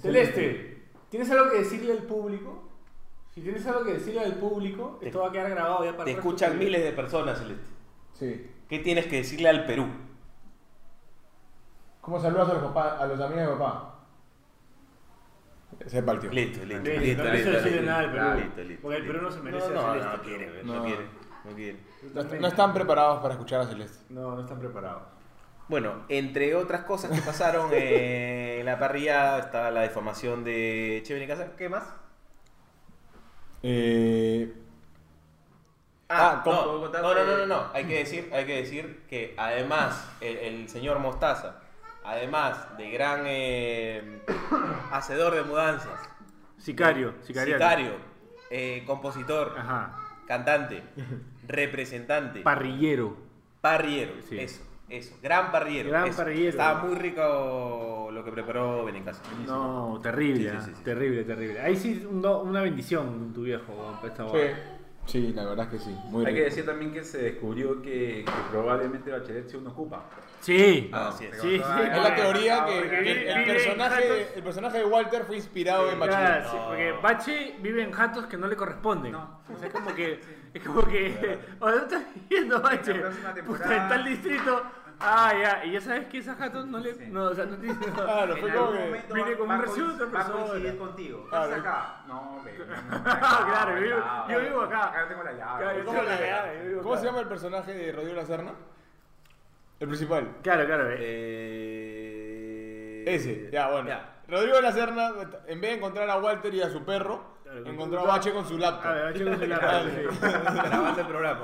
[0.00, 0.75] Celeste,
[1.10, 2.62] ¿tienes algo que decirle al público?
[3.34, 6.12] Si tienes algo que decirle al público, esto va a quedar grabado ya para Te
[6.12, 7.66] escuchan de- miles de personas, Celeste.
[8.14, 8.50] Sí.
[8.68, 9.86] ¿Qué tienes que decirle al Perú?
[12.00, 13.92] ¿Cómo saludas a los, papá, a los amigos de papá?
[15.86, 16.30] Se partió.
[16.32, 17.42] Listo, listo, Listo, listo, no listo.
[17.44, 19.12] quiero decirle listo, nada al Perú, listo, listo, porque el listo.
[19.18, 20.16] Perú no se merece No, a no, Celeste.
[20.16, 20.84] no quiere, no No.
[20.84, 21.06] quiere,
[21.44, 21.78] no quiere.
[22.14, 23.98] No, no están preparados para escuchar a Celeste.
[24.08, 25.02] No, no están preparados.
[25.68, 31.14] Bueno, entre otras cosas que pasaron eh, en la parrilla está la deformación de Che
[31.14, 31.56] Benicasa.
[31.56, 31.84] ¿Qué más?
[33.62, 34.52] Eh,
[36.08, 36.56] Ah, Ah, ¿cómo?
[36.56, 37.66] no, ¿Puedo no, no, no, no, no.
[37.74, 41.56] Hay que decir, hay que decir que además el, el señor Mostaza,
[42.04, 44.22] además de gran eh,
[44.92, 45.98] hacedor de mudanzas,
[46.58, 47.96] Sicario, sicario,
[48.50, 49.96] eh, compositor, Ajá.
[50.28, 50.84] cantante,
[51.48, 53.16] representante, Parrillero.
[53.60, 54.38] Parrillero, Sí.
[54.38, 55.16] eso, eso.
[55.22, 55.90] Gran parrillero.
[55.90, 56.16] Gran eso.
[56.16, 56.50] parrillero.
[56.50, 59.22] Estaba muy rico lo que preparó Benincasa.
[59.46, 60.60] No, terrible, Sí, ¿ah?
[60.60, 60.82] sí, sí, sí.
[60.84, 61.60] terrible, terrible.
[61.60, 63.98] Ahí sí, un do- una bendición tu viejo.
[64.04, 64.30] esta Sí.
[64.32, 64.42] boda.
[65.06, 65.96] Sí, la verdad es que sí.
[66.06, 70.04] Muy Hay que decir también que se descubrió que, que probablemente Bachelet sea un ocupa.
[70.40, 70.90] Sí.
[70.92, 71.14] Ah.
[71.16, 71.54] Sí, sí.
[71.54, 71.60] Es
[72.02, 76.20] la teoría que, vive- el, personaje, el personaje de Walter fue inspirado en Bachelet.
[76.42, 79.12] Claro, sí, porque Bache vive en jatos que no le corresponden.
[79.12, 79.40] No.
[79.54, 80.20] O sea, es como que.
[80.56, 81.38] Es como que.
[81.60, 82.02] O no estás
[82.32, 83.64] próxima temporada.
[83.64, 84.62] Puta, en tal distrito.
[84.98, 85.64] Ah, ya.
[85.66, 86.94] Y ya sabes que esas jatos no le.
[86.94, 87.04] Sí.
[87.08, 87.76] No, o sea, no tiene.
[87.78, 89.36] Claro, fue como que.
[89.36, 91.24] con va un a recibo de otra coincidir- va a coincidir contigo.
[91.24, 91.54] ¿Qué Claro.
[91.56, 92.00] acá?
[92.08, 92.56] No, ve.
[93.04, 94.84] Claro, yo vivo- yo vivo acá.
[94.86, 95.62] Acá tengo la llave.
[95.62, 98.52] Claro, yo ¿Cómo, tengo la llave, ¿Cómo se llama el personaje de Rodrigo La Serna?
[99.78, 100.36] El principal.
[100.42, 100.88] Claro, claro.
[100.90, 100.96] eh.
[100.98, 103.04] Eh...
[103.06, 103.88] Ese, ya, bueno.
[103.88, 104.14] Ya.
[104.28, 105.10] Rodrigo La Serna,
[105.46, 108.58] en vez de encontrar a Walter y a su perro, encontró a Bache con su
[108.58, 108.92] laptop.
[108.92, 110.20] Bache con su laptop.
[110.20, 111.40] Grabando el programa.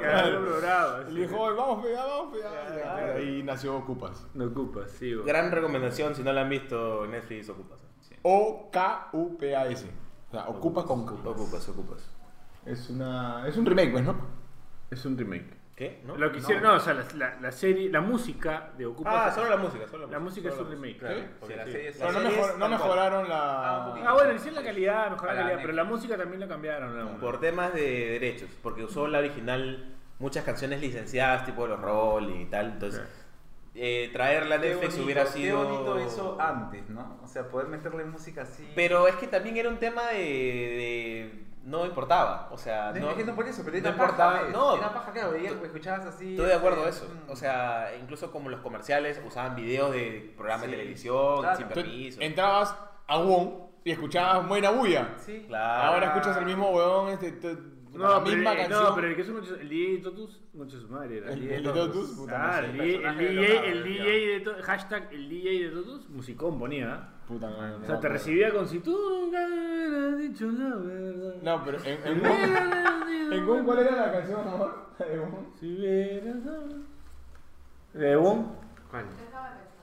[1.09, 1.13] Sí.
[1.15, 3.21] le dijo, "Oye, vamos, pega, vamos, pega.
[3.21, 4.27] Y ahí nació Ocupas.
[4.35, 5.15] No ocupas, sí.
[5.27, 7.79] Gran recomendación, si no la han visto, Netflix ocupas.
[8.23, 9.87] O-K-U-P-A-S.
[10.29, 11.13] O sea, Ocupas con K.
[11.29, 12.09] Ocupas, ocupas.
[12.65, 14.15] Es, una, es un remake, pues, ¿no?
[14.91, 15.62] Es un remake.
[15.83, 16.01] ¿Qué?
[16.05, 16.17] ¿No?
[16.17, 19.15] Lo que hicieron, no, o sea, la, la, la serie, la música de Ocupas.
[19.17, 20.99] Ah, solo la música, solo La música es un remake.
[20.99, 21.25] Claro, ¿Sí?
[21.41, 21.73] porque Sí, la sí.
[21.73, 23.87] serie es- Pero no, serie mejor- no mejoraron Ah, la...
[23.91, 24.09] poquito.
[24.09, 26.97] Ah, bueno, hicieron la calidad, mejoraron la Para calidad, pero la música también la cambiaron.
[26.99, 27.19] ¿no?
[27.19, 32.45] Por temas de derechos, porque usó la original muchas canciones licenciadas, tipo los roll y
[32.47, 32.67] tal.
[32.73, 33.03] Entonces,
[33.75, 35.65] eh, traerla a Qué Netflix bonito, hubiera Qué sido.
[35.65, 37.19] bonito eso antes, ¿no?
[37.23, 38.71] O sea, poder meterle música así.
[38.77, 40.19] Pero es que también era un tema de.
[40.19, 42.49] de- no importaba.
[42.51, 44.43] O sea, No, no, es que no por eso, pero no era paja, importaba.
[44.43, 44.53] ¿ves?
[44.53, 46.31] No, Era paja, claro, veías, escuchabas así.
[46.33, 47.15] Estoy de acuerdo a este, eso.
[47.15, 47.31] mm.
[47.31, 51.57] O sea, incluso como los comerciales usaban videos de programas Sí, de televisión claro.
[51.57, 52.21] sin permiso.
[52.21, 52.75] entrabas
[53.07, 53.49] a Wong
[53.85, 55.15] y escuchabas Buena Bulla.
[55.19, 55.45] Sí.
[55.47, 55.93] Claro.
[55.95, 57.57] Ahora escuchas el mismo weón, este,
[57.93, 58.85] No, la pero, misma eh, canción.
[58.85, 61.19] no, pero el que es un el DJ de Totus, un conche su madre.
[61.19, 61.33] era.
[61.33, 62.73] El- el de Totus, puta, no Claro, sé.
[62.73, 63.85] el DJ, el DJ, el.
[63.85, 67.09] DJ de Totus, hashtag el DJ de Totus, musicón ponía.
[67.29, 71.35] Puta madre, O sea, te recibía con si tú nunca hubieras dicho la verdad.
[71.43, 74.87] No, pero en, en, en Wong, ¿cuál era la canción, amor?
[74.99, 75.31] La de Wong.
[75.59, 76.45] Si hubieras
[77.95, 78.17] ¿De?
[78.91, 79.05] ¿Cuál?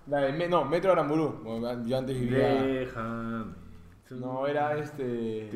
[0.07, 1.39] La de Me- no, Metro Aramburu.
[1.43, 2.61] Bueno, Yo antes vivía.
[2.63, 3.53] Déjame.
[4.11, 5.49] No, era este.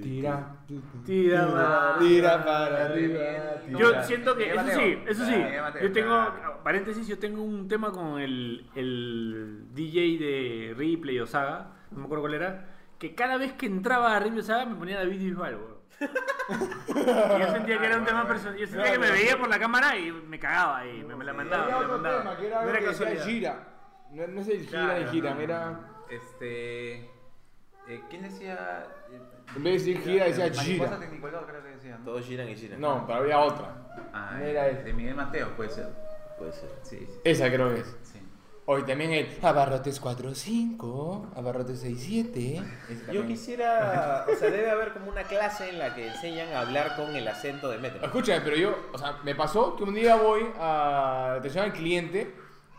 [0.00, 0.56] Tira.
[1.04, 3.20] Tira para Tira para arriba.
[3.68, 4.02] Yo tira.
[4.04, 5.34] siento que, eso sí, eso sí.
[5.34, 11.26] Ah, Yo tengo, paréntesis, yo tengo un tema con el, el DJ de Ripley o
[11.26, 14.64] Saga, no me acuerdo cuál era, que cada vez que entraba a Ripley o Saga
[14.66, 15.78] me ponía David Bisbal, weón.
[16.88, 18.56] Y yo sentía que era un tema personal.
[18.56, 21.32] Yo sentía que me veía por la cámara y me cagaba y me, me la
[21.32, 21.64] mandaba.
[21.64, 22.22] Había Me la otro mandaba.
[22.22, 23.68] tema que era No era que gira.
[24.12, 25.40] No, no es el gira Claro, ni gira, no.
[25.40, 25.80] era.
[26.08, 27.10] Este.
[27.88, 28.86] Eh, ¿Quién decía?
[29.10, 29.18] eh,
[29.56, 30.98] En vez de decir gira, decía gira.
[30.98, 31.98] Tecnicolor, creo que decía.
[31.98, 32.04] ¿no?
[32.04, 32.80] Todos giran y giran.
[32.80, 33.74] No, pero había otra.
[34.12, 34.82] Ah, eh, era ese.
[34.84, 35.88] de Miguel Mateo, puede ser.
[36.38, 36.70] Puede ser.
[36.82, 37.20] Sí, sí.
[37.24, 37.96] Esa creo que es.
[38.02, 38.20] sí.
[38.70, 42.62] Hoy también el Abarrotes 45, Abarrotes 67.
[42.90, 46.60] Ese Yo quisiera, o sea, debe haber como una clase en la que enseñan a
[46.60, 48.04] hablar con el acento de metro.
[48.04, 52.30] Escúchame, pero yo, o sea, me pasó que un día voy a atención al cliente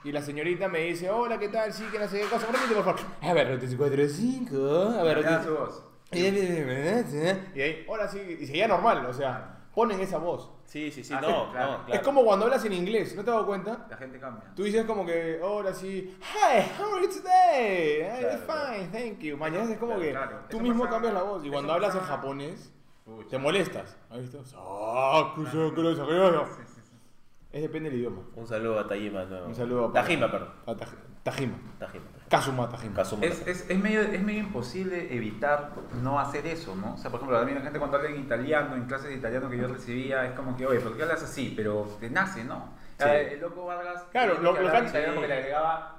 [0.03, 1.71] y la señorita me dice, hola, ¿qué tal?
[1.73, 2.47] Sí, que no sé qué cosa.
[2.47, 2.99] Repite, por favor.
[3.21, 5.43] Abarrotes 45, Ya Abarrotes...
[5.45, 5.83] su voz.
[6.11, 10.51] Y ahí, hola, sí, y seguía normal, o sea, ponen esa voz.
[10.65, 11.77] Sí, sí, sí, Ah, no, sí, no, claro.
[11.85, 11.93] claro.
[11.93, 13.87] Es como cuando hablas en inglés, ¿no te has dado cuenta?
[13.89, 14.51] La gente cambia.
[14.55, 18.01] Tú dices como que, hola, sí, hi, how are you today?
[18.03, 19.35] Hey, Claro, fine, thank you.
[19.37, 20.37] Mañana es como Claro, que claro.
[20.49, 22.73] tú Eso mismo pasaba- cambias la voz y eso cuando hablas en japonés
[23.03, 23.29] Pucha.
[23.29, 23.97] te molestas.
[24.11, 24.43] ¿Has visto?
[24.45, 26.11] Saku, saku, saku.
[26.55, 26.68] Sí.
[27.51, 28.21] Es depende del idioma.
[28.35, 29.45] Un saludo a Tajima, no.
[29.45, 30.49] Un saludo a Tajima, perdón.
[30.67, 31.55] a Taj- Tajima.
[31.79, 32.05] Tajima.
[32.29, 32.95] Kazuma Tajima.
[32.95, 33.25] Kazuma.
[33.25, 35.71] Es, es, es, medio, es medio imposible evitar
[36.03, 36.93] no hacer eso, ¿no?
[36.93, 39.15] O sea, por ejemplo, a mí la gente cuando habla en italiano, en clases de
[39.15, 41.53] italiano que yo recibía, es como que, oye, ¿por qué hablas así?
[41.55, 42.69] Pero te nace, ¿no?
[42.99, 43.05] Sí.
[43.07, 45.98] Eh, El loco Vargas, Claro, tenía lo- que lo italiano porque le agregaba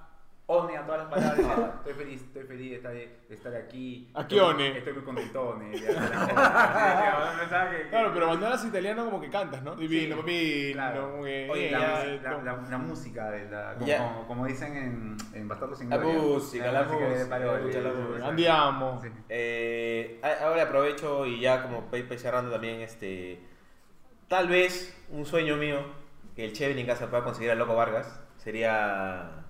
[0.52, 1.70] one a todas las palabras.
[1.86, 4.10] estoy feliz, estoy feliz de estar, de estar aquí.
[4.14, 4.78] Aquí estoy, one.
[4.78, 5.80] Estoy muy contentone.
[5.80, 9.76] la Claro, pero cuando hablas italiano como que cantas, ¿no?
[9.76, 11.10] Divino, Sí, papi, claro.
[11.12, 11.48] como que...
[11.50, 13.98] Oye, la, la, como- la- la música, de la, como, Ya.
[13.98, 16.20] como, como dicen en, en Bastardos sin La Gloria.
[16.20, 18.28] música, la música de música, escucha la música.
[18.28, 19.00] Andiamo.
[19.02, 19.08] Sí.
[19.28, 23.40] Eh, ahora aprovecho y ya como pe pe- cerrando también, este,
[24.28, 25.78] tal vez un sueño mío
[26.34, 29.44] que el Chevy en casa pueda conseguir a Loco Vargas sería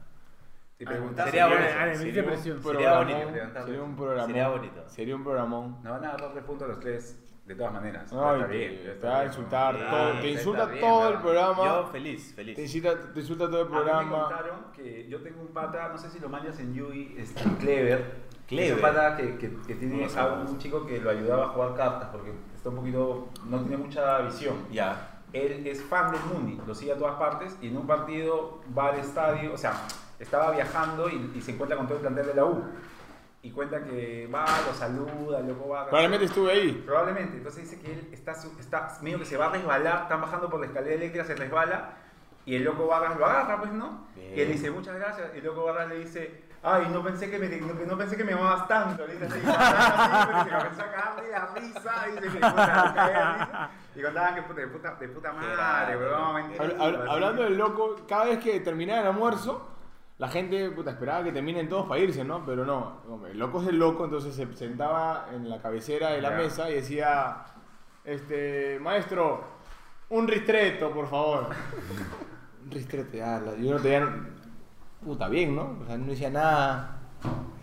[0.87, 1.43] Sería si
[1.77, 2.61] Ah, me Sería presión.
[2.63, 3.65] programón, bonito.
[3.67, 4.27] Sería un programón.
[4.29, 4.83] Sería bonito.
[4.89, 5.83] Sería un programón.
[5.83, 8.11] Nos van a dar tres puntos los tres, de todas maneras.
[8.13, 9.91] No, Está bien, te, está te va a bien, insultar ¿no?
[9.91, 11.21] todo, Sí, te insulta bien, todo el ¿no?
[11.21, 11.65] programa.
[11.65, 12.57] yo feliz, feliz.
[12.57, 14.21] Te insulta, te insulta todo el A mí me programa.
[14.29, 18.31] contaron que yo tengo un pata, no sé si lo mandas en Yui, este, Clever.
[18.49, 18.71] Clever.
[18.71, 21.49] Es un pata que, que, que tiene No a un chico que lo ayudaba a
[21.49, 24.55] jugar cartas porque está un poquito, no tiene mucha visión.
[24.73, 25.19] Ya.
[25.35, 28.89] él es fan del Muni, lo sigue a todas partes y en un partido va
[28.89, 29.75] al estadio, o sea,
[30.21, 32.65] estaba viajando y, y se encuentra con todo el plantel de la U.
[33.43, 35.87] Y cuenta que va, lo saluda, loco va.
[35.87, 36.83] Probablemente estuve ahí.
[36.85, 37.39] Probablemente.
[37.39, 40.61] Entonces dice que él está, está medio que se va a resbalar, están bajando por
[40.61, 41.95] la escalera eléctrica, se resbala
[42.45, 44.07] y el loco Vargas lo agarra, pues, ¿no?
[44.15, 44.37] Bien.
[44.37, 45.31] Y él dice, muchas gracias.
[45.35, 48.25] Y el loco Vargas le dice, ay, no pensé que me, no, no pensé que
[48.25, 49.07] me amabas tanto.
[49.07, 52.09] Le dice así, así, se comenzó a cagarle la risa.
[52.09, 54.01] Y dice puta, de.
[54.01, 57.09] Y contaban que puta, de puta, de puta madre, weón.
[57.09, 59.70] hablando del loco, cada vez que terminaba el almuerzo,
[60.21, 62.45] la gente puta, esperaba que terminen todos para irse, ¿no?
[62.45, 66.21] Pero no, hombre, el loco es el loco, entonces se sentaba en la cabecera de
[66.21, 67.39] la mesa y decía,
[68.05, 69.43] este, maestro,
[70.11, 71.47] un ristreto, por favor.
[72.65, 74.07] un ristreto, ya, la- yo no tenía,
[75.03, 75.79] puta, bien, ¿no?
[75.83, 76.99] O sea, no decía nada.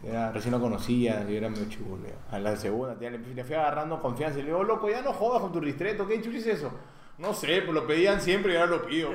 [0.03, 2.07] Era, recién lo conocía, yo era medio chulo.
[2.31, 5.41] A la segunda, le, le fui agarrando confianza y le digo, loco, ya no jodas
[5.41, 6.71] con tu ristreto, ¿qué chulo es eso?
[7.19, 9.09] No sé, pues lo pedían siempre y ahora lo pido.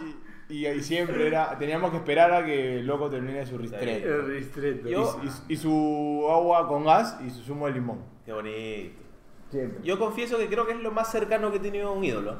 [0.00, 0.16] y,
[0.52, 3.56] y ahí siempre era, teníamos que esperar a que el loco termine su.
[3.56, 4.88] El ristreto.
[4.88, 8.00] Y, Yo- y- y su agua con gas y su zumo de limón.
[8.24, 9.00] Qué bonito.
[9.50, 9.80] Siempre.
[9.82, 12.36] Yo confieso que creo que es lo más cercano que he tenido a un ídolo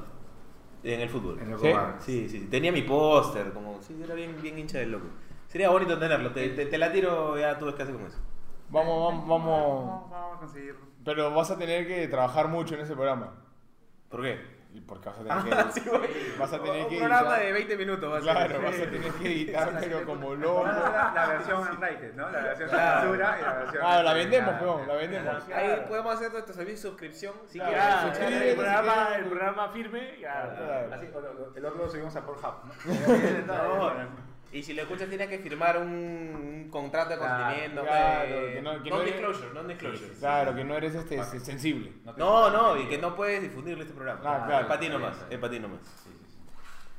[0.83, 1.39] en el fútbol.
[1.41, 1.73] El loco ¿Sí?
[1.99, 5.07] Sí, sí, tenía mi póster, como, sí, era bien, bien hincha del loco.
[5.47, 8.19] Sería bonito tenerlo, te, te- te la tiro, ya tú ves qué haces con eso.
[8.71, 9.87] Vamos, vamos, vamos.
[9.87, 10.81] Vamos, vamos a conseguirlo.
[11.05, 13.35] Pero vas a tener que trabajar mucho en ese programa.
[14.09, 14.39] ¿Por qué?
[14.75, 17.45] Y porque vas a tener que, Sí, vas a tener un que programa editar.
[17.45, 18.31] de 20 minutos, va a ser.
[18.49, 20.65] Claro, vas a tener que editar, pero como loco.
[20.67, 22.31] A la, la versión unrated, ¿no?
[22.31, 23.01] La versión Claro.
[23.01, 23.83] censura y la versión.
[23.87, 24.65] Ah, la vendemos, Claro.
[24.77, 25.49] peón, la vendemos.
[25.55, 27.35] Ahí podemos hacer nuestro servicio de suscripción.
[27.49, 27.71] Si Claro.
[27.73, 27.87] quieres.
[27.93, 30.19] Ya, suscríbete, el, programa, el programa firme.
[30.21, 30.95] Ya, Claro.
[30.95, 31.07] Así,
[31.57, 34.32] el otro lo subimos a Pornhub, ¿no?
[34.53, 37.83] Y si lo escuchas tienes que firmar un, un contrato de Claro, consentimiento.
[37.83, 40.13] claro, de- que no- que no Non-disclosure, non-disclosure.
[40.19, 41.93] Claro, que no eres este sensible.
[42.17, 44.21] No, no, y que no puedes difundirle este programa.
[44.25, 44.61] Ah, claro.
[44.63, 45.81] Es para ti nomás, es para ti nomás.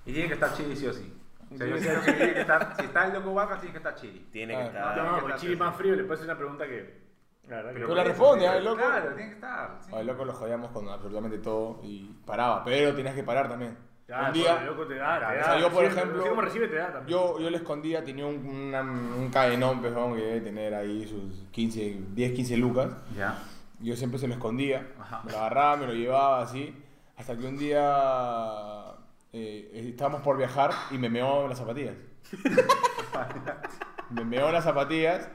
[0.06, 1.14] Y tiene que estar chili sí o sí.
[1.54, 3.78] O sea, yo siento que tiene que estar, si está el loco Vargas, tiene que
[3.78, 4.28] estar chili.
[4.32, 4.60] Tiene Ah.
[4.60, 4.98] que estar.
[4.98, 5.56] No, pues Chile presente.
[5.58, 7.04] más frío le puede hacer una pregunta que.
[7.44, 8.04] Que Pero no la puede.
[8.06, 8.78] responde, ah, el loco.
[8.78, 9.78] Claro, tiene que estar.
[9.82, 9.94] sí.
[9.94, 13.78] Al loco lo jodíamos con absolutamente todo y paraba, pero tenías que parar también.
[14.08, 15.44] Ya, un día, loco te da, te o da.
[15.46, 17.08] sea, yo por ejemplo, así como recibe, te da también.
[17.08, 21.48] yo, yo le escondía, tenía un, una- un cadenón, pejón, que debe tener ahí sus
[21.52, 22.90] 15, 10, 15 lucas.
[23.18, 23.38] Ya.
[23.80, 25.22] Yo siempre se lo escondía, Ajá.
[25.26, 26.76] me lo agarraba, me lo llevaba así,
[27.18, 28.94] hasta que un día
[29.32, 31.96] eh, estábamos por viajar y me meó las zapatillas.
[34.10, 35.28] me meó las zapatillas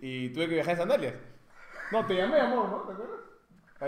[0.00, 1.14] y tuve que viajar en sandalias.
[1.90, 2.76] No, te llamé, amor, ¿no?
[2.82, 3.20] ¿Te acuerdas?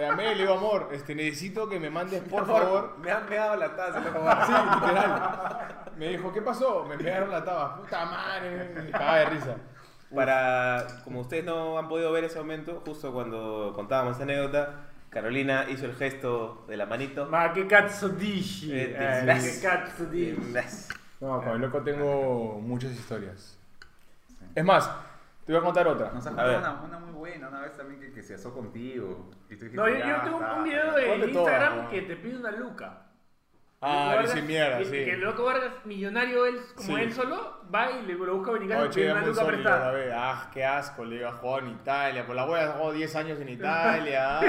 [0.01, 2.97] Llamé y le digo, amor, este, necesito que me mandes, por favor.
[2.99, 4.20] Me han pegado la taza, loco.
[4.47, 5.90] Sí, literal.
[5.97, 6.84] Me dijo, ¿qué pasó?
[6.84, 7.76] Me pegaron la taba.
[7.76, 8.72] Puta madre.
[8.74, 9.57] Me cagaba de risa.
[10.14, 15.66] Para, como ustedes no han podido ver ese momento, justo cuando contábamos esta anécdota, Carolina
[15.68, 17.26] hizo el gesto de la manito.
[17.26, 18.72] Ma che cazzo dici?
[18.72, 20.36] Eh, Eh, che cazzo dici?
[21.20, 23.57] No, con el loco tengo muchas historias.
[24.55, 24.88] Es más,
[25.45, 26.07] te voy a contar otra.
[26.12, 26.59] Nos has A contado ver.
[26.59, 29.30] una, una muy buena una vez también que, que se asó contigo.
[29.51, 31.32] Y tú dijiste, No, yo, yo tengo un video de Instagram
[31.72, 31.90] todas, ¿no?
[31.90, 33.03] que te pide una luca.
[33.87, 34.91] Ah, Vargas- mierda, que- sí.
[34.91, 37.03] Que el loco Vargas, millonario él, como Sí.
[37.03, 39.91] él solo, va y le lo busca dominicano y una luca prestada.
[39.93, 43.14] ver, ah, qué asco, le iba a jugar en Italia, por la wea jugó 10
[43.16, 44.49] años en Italia, ay,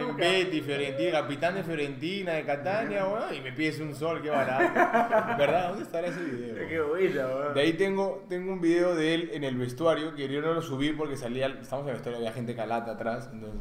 [0.00, 0.16] en.
[0.16, 4.72] Betty, Fiorentina, capitán de Fiorentina, de Catania, weón, y me pides un sol, qué barato.
[5.38, 5.68] ¿Verdad?
[5.68, 6.68] ¿Dónde estará ese video?
[6.68, 7.54] Qué buena, weón.
[7.54, 10.62] De ahí tengo, tengo un video de él en el vestuario, que yo no lo
[10.62, 13.60] subí porque salía, estamos en el vestuario, había gente calata atrás, entonces,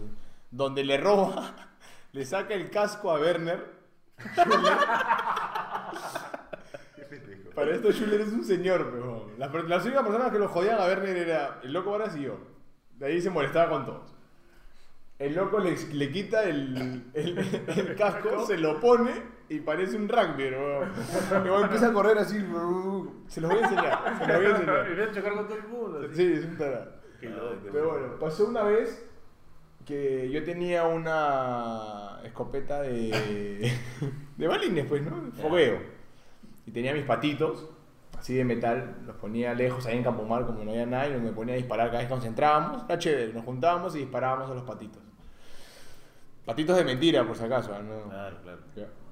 [0.51, 1.53] donde le roba,
[2.13, 3.74] le saca el casco a Werner.
[7.53, 10.79] Para esto Schuller es un señor, pero las, per- las únicas personas que lo jodían
[10.79, 12.37] a Werner era el loco Varas y yo.
[12.97, 14.13] De ahí se molestaba con todos.
[15.19, 17.37] El loco le, le quita el, el,
[17.67, 19.11] el casco, se lo pone
[19.47, 20.91] y parece un rugby, weón.
[21.31, 22.37] Y luego empieza a correr así.
[23.27, 24.87] Se los voy a enseñar, se los voy a Y enseñar.
[24.87, 25.99] viene a chocar con todo el mundo.
[26.05, 26.15] así.
[26.15, 26.91] Sí, es un tarado.
[27.21, 27.55] Qué loco.
[27.71, 29.09] Pero bueno, pasó una vez
[29.85, 33.71] que yo tenía una escopeta de,
[34.37, 35.31] de balines, pues, ¿no?
[35.33, 35.79] Fogueo.
[36.65, 37.69] Y tenía mis patitos,
[38.17, 41.31] así de metal, los ponía lejos ahí en Campomar, como no había nadie, y me
[41.31, 42.83] ponía a disparar cada vez que nos concentrábamos.
[42.85, 45.01] Era chévere, nos juntábamos y disparábamos a los patitos.
[46.45, 47.71] Patitos de mentira, por si acaso.
[47.81, 48.09] ¿no?
[48.09, 49.05] Claro, claro.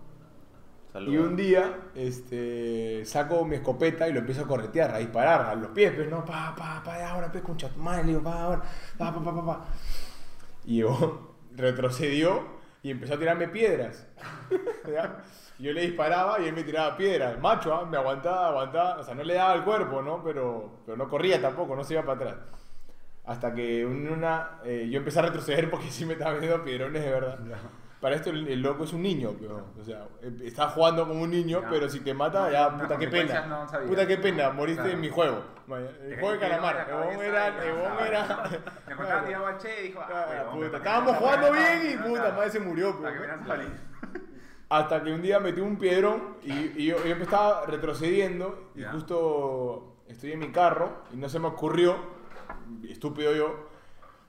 [0.96, 5.56] Y un día, este, saco mi escopeta y lo empiezo a corretear, a disparar a
[5.56, 7.44] los pies, pues, no, pa, pa, pa, ahora, pues,
[7.78, 8.62] madre, le digo, pa, ahora,
[8.96, 9.66] pa, pa, pa, pa, pa.
[10.66, 12.44] Y yo retrocedió
[12.82, 14.08] y empezó a tirarme piedras.
[15.60, 17.40] Yo le disparaba y él me tiraba piedras.
[17.40, 17.86] Macho, ¿ah?
[17.86, 20.22] me aguantaba, aguantaba, o sea, no le daba el cuerpo, ¿no?
[20.24, 22.36] Pero, pero no corría tampoco, no se iba para atrás.
[23.26, 27.12] Hasta que una, eh, yo empecé a retroceder porque sí me estaba metiendo piedrones de
[27.12, 27.40] verdad.
[28.04, 31.24] Para esto el, el loco es un niño, pero, o sea, eh, está jugando como
[31.24, 31.70] un niño, Ya.
[31.70, 33.66] pero si te mata, ya, puta, qué pena.
[33.88, 34.96] puta, qué pena, moriste Claro.
[34.96, 35.42] en mi juego.
[36.06, 36.86] El juego de calamar.
[36.86, 38.50] cabeza era, ya era...
[38.88, 41.96] Me contaba tiraba al che y dijo, ah, puta, me estábamos jugando me bien y
[41.98, 43.00] me puta, madre se murió.
[44.70, 46.52] Hasta que un día metí un piedrón y,
[46.82, 51.48] y yo, yo estaba retrocediendo y justo estoy en mi carro y no se me
[51.48, 51.96] ocurrió,
[52.90, 53.70] estúpido yo,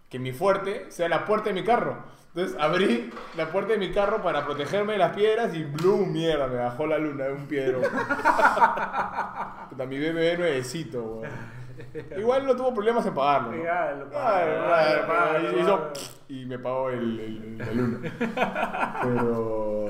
[0.09, 2.05] que mi fuerte sea la puerta de mi carro.
[2.35, 6.11] Entonces abrí la puerta de mi carro para protegerme de las piedras y ¡blum!
[6.13, 7.83] Mierda, me bajó la luna de un piedrón.
[9.71, 11.31] Puta, mi bebé nuevecito, weón.
[12.19, 13.53] Igual no tuvo problemas en pagarlo.
[13.53, 13.63] ¿no?
[13.65, 15.93] Ya, lo hizo paga.
[16.29, 18.13] y me pagó el, el- la luna.
[19.03, 19.87] Pero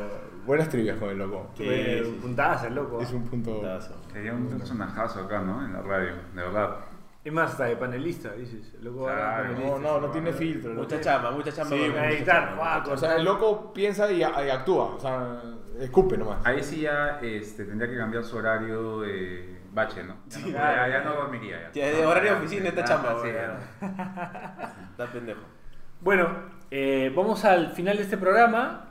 [0.46, 1.50] buenas trivias con el loco.
[1.56, 3.00] Sí, puntazo, el loco.
[3.00, 3.60] Es un punto.
[3.60, 3.94] Tazo.
[4.12, 5.64] Sería un personajazo acá, ¿no?
[5.64, 6.76] En la radio, de verdad.
[7.24, 8.74] Es más, hasta de panelista, dices.
[8.74, 9.78] El loco ahora Claro, panelista.
[9.78, 10.74] No, no, no tiene filtro.
[10.74, 11.74] Mucha chamba, mucha chamba.
[11.74, 14.84] Sí, con- mucha editar, chamba, guau, O sea, el loco piensa y, y actúa.
[14.96, 15.40] O sea,
[15.80, 16.38] escupe nomás.
[16.44, 20.16] Ahí sí ya este, tendría que cambiar su horario de bache, ¿no?
[20.28, 21.70] Ya, no, ya, ya no dormiría.
[21.72, 23.34] Ya, de horario de oficina está Ya, chamba, sí, weón.
[23.80, 24.74] ya.
[24.90, 25.40] Está pendejo.
[26.02, 26.28] Bueno,
[26.70, 28.90] eh, vamos al final de este programa.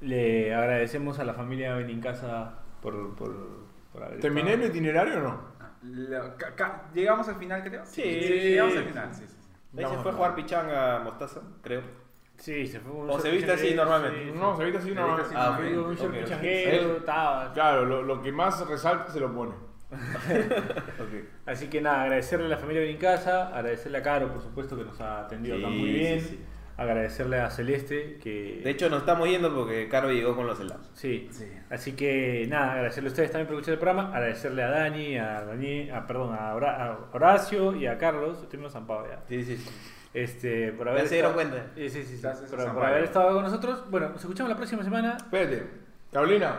[0.00, 3.34] Le agradecemos a la familia Benincasa por, por,
[3.92, 4.76] por haber ¿Terminé el estado.
[4.76, 5.55] itinerario o no?
[5.88, 7.84] La- ca- ca- ¿Llegamos al final, creo?
[7.86, 8.02] Sí.
[8.02, 9.36] llegamos al final, sí, sí.
[9.40, 9.48] sí.
[9.76, 11.82] Ahí se Vamos, fue a jugar pichanga mostaza, creo.
[12.38, 14.32] Sí, se fue un O se viste así normalmente.
[14.32, 15.14] No, se viste así Se no.
[15.14, 15.34] así.
[15.34, 15.58] Ah.
[17.54, 19.52] Claro, lo, lo que más resalta se lo pone.
[19.90, 21.24] Ok.
[21.46, 25.00] Así que nada, agradecerle a la familia Benincasa, agradecerle a Caro, por supuesto, que nos
[25.00, 26.20] ha atendido Sí, muy bien.
[26.20, 26.44] sí, sí.
[26.78, 28.60] Agradecerle a Celeste, que.
[28.62, 30.90] De hecho, nos estamos yendo porque Caro llegó con los helados.
[30.92, 31.26] Sí.
[31.30, 31.50] Sí.
[31.70, 35.42] Así que nada, agradecerle a ustedes también por escuchar el programa, agradecerle a Dani, a,
[35.44, 39.20] Dani, a perdón, a, Hora- a Horacio y a Carlos, estoy menos zampado ya.
[39.26, 39.70] Sí, sí, sí.
[40.12, 41.70] Este, por haber Ya se dieron estado- cuenta.
[41.76, 43.90] Sí, sí, sí, sí, por, por haber estado con nosotros.
[43.90, 45.16] Bueno, nos escuchamos la próxima semana.
[45.16, 45.66] Espérate.
[46.12, 46.56] Carolina,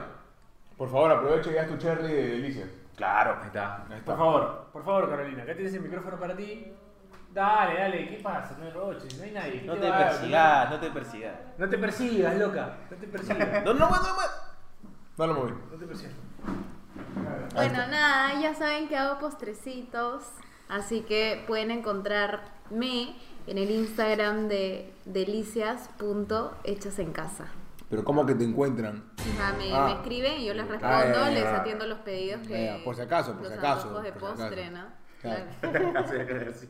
[0.77, 2.69] por favor, aprovecha y haz tu cherry de delicias.
[2.95, 3.37] Claro.
[3.41, 3.77] Ahí está.
[3.83, 4.05] Ahí está.
[4.05, 6.71] Por favor, por favor, Carolina, acá tienes el micrófono para ti.
[7.33, 8.55] Dale, dale, ¿qué pasa?
[8.59, 9.61] No hay roches, no hay nadie.
[9.61, 11.33] ¿Qué No te persigas, no te persigas.
[11.57, 12.77] No te persigas, loca.
[12.89, 13.65] No te persigas.
[13.65, 14.07] No, no, no, no,
[15.17, 15.27] no.
[15.27, 15.51] Lo moví.
[15.71, 16.13] No te persigas.
[17.53, 20.23] Bueno, nada, ya saben que hago postrecitos,
[20.69, 23.15] así que pueden encontrarme
[23.47, 27.45] en el Instagram de delicias.hechas en casa.
[27.89, 29.03] Pero ¿cómo que te encuentran?
[29.57, 29.85] Me, Ah.
[29.85, 32.81] me escriben y yo les Ah, respondo, ya, ya, les atiendo los pedidos que...
[32.83, 34.27] Por si acaso, por los si acaso, de por si acaso.
[34.35, 34.83] postre, ¿no?
[35.61, 35.93] Claro.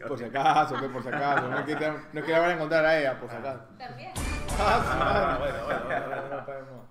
[0.08, 1.48] Por si acaso, por si acaso.
[1.50, 3.36] No es que, te, no es que la van a encontrar a ella, por si
[3.36, 3.62] acaso.
[3.78, 4.12] También.
[4.60, 6.88] Ah, bueno, bueno, bueno, bueno.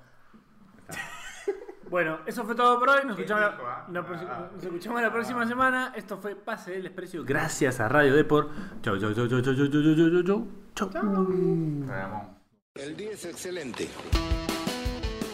[1.88, 3.04] Bueno, eso fue todo por hoy.
[3.06, 3.84] Nos ¿Qué escuchamos, dijo, ah?
[3.88, 4.48] la, nos prosi- Ah.
[4.52, 5.92] nos escuchamos la próxima semana.
[5.94, 7.24] Esto fue Pase del Desprecio.
[7.24, 8.50] Gracias a Radio Depor.
[8.82, 12.36] Chau, chau, chau, chau, chau, chau, chau, chau, chau, chau.
[12.74, 13.88] El día es excelente.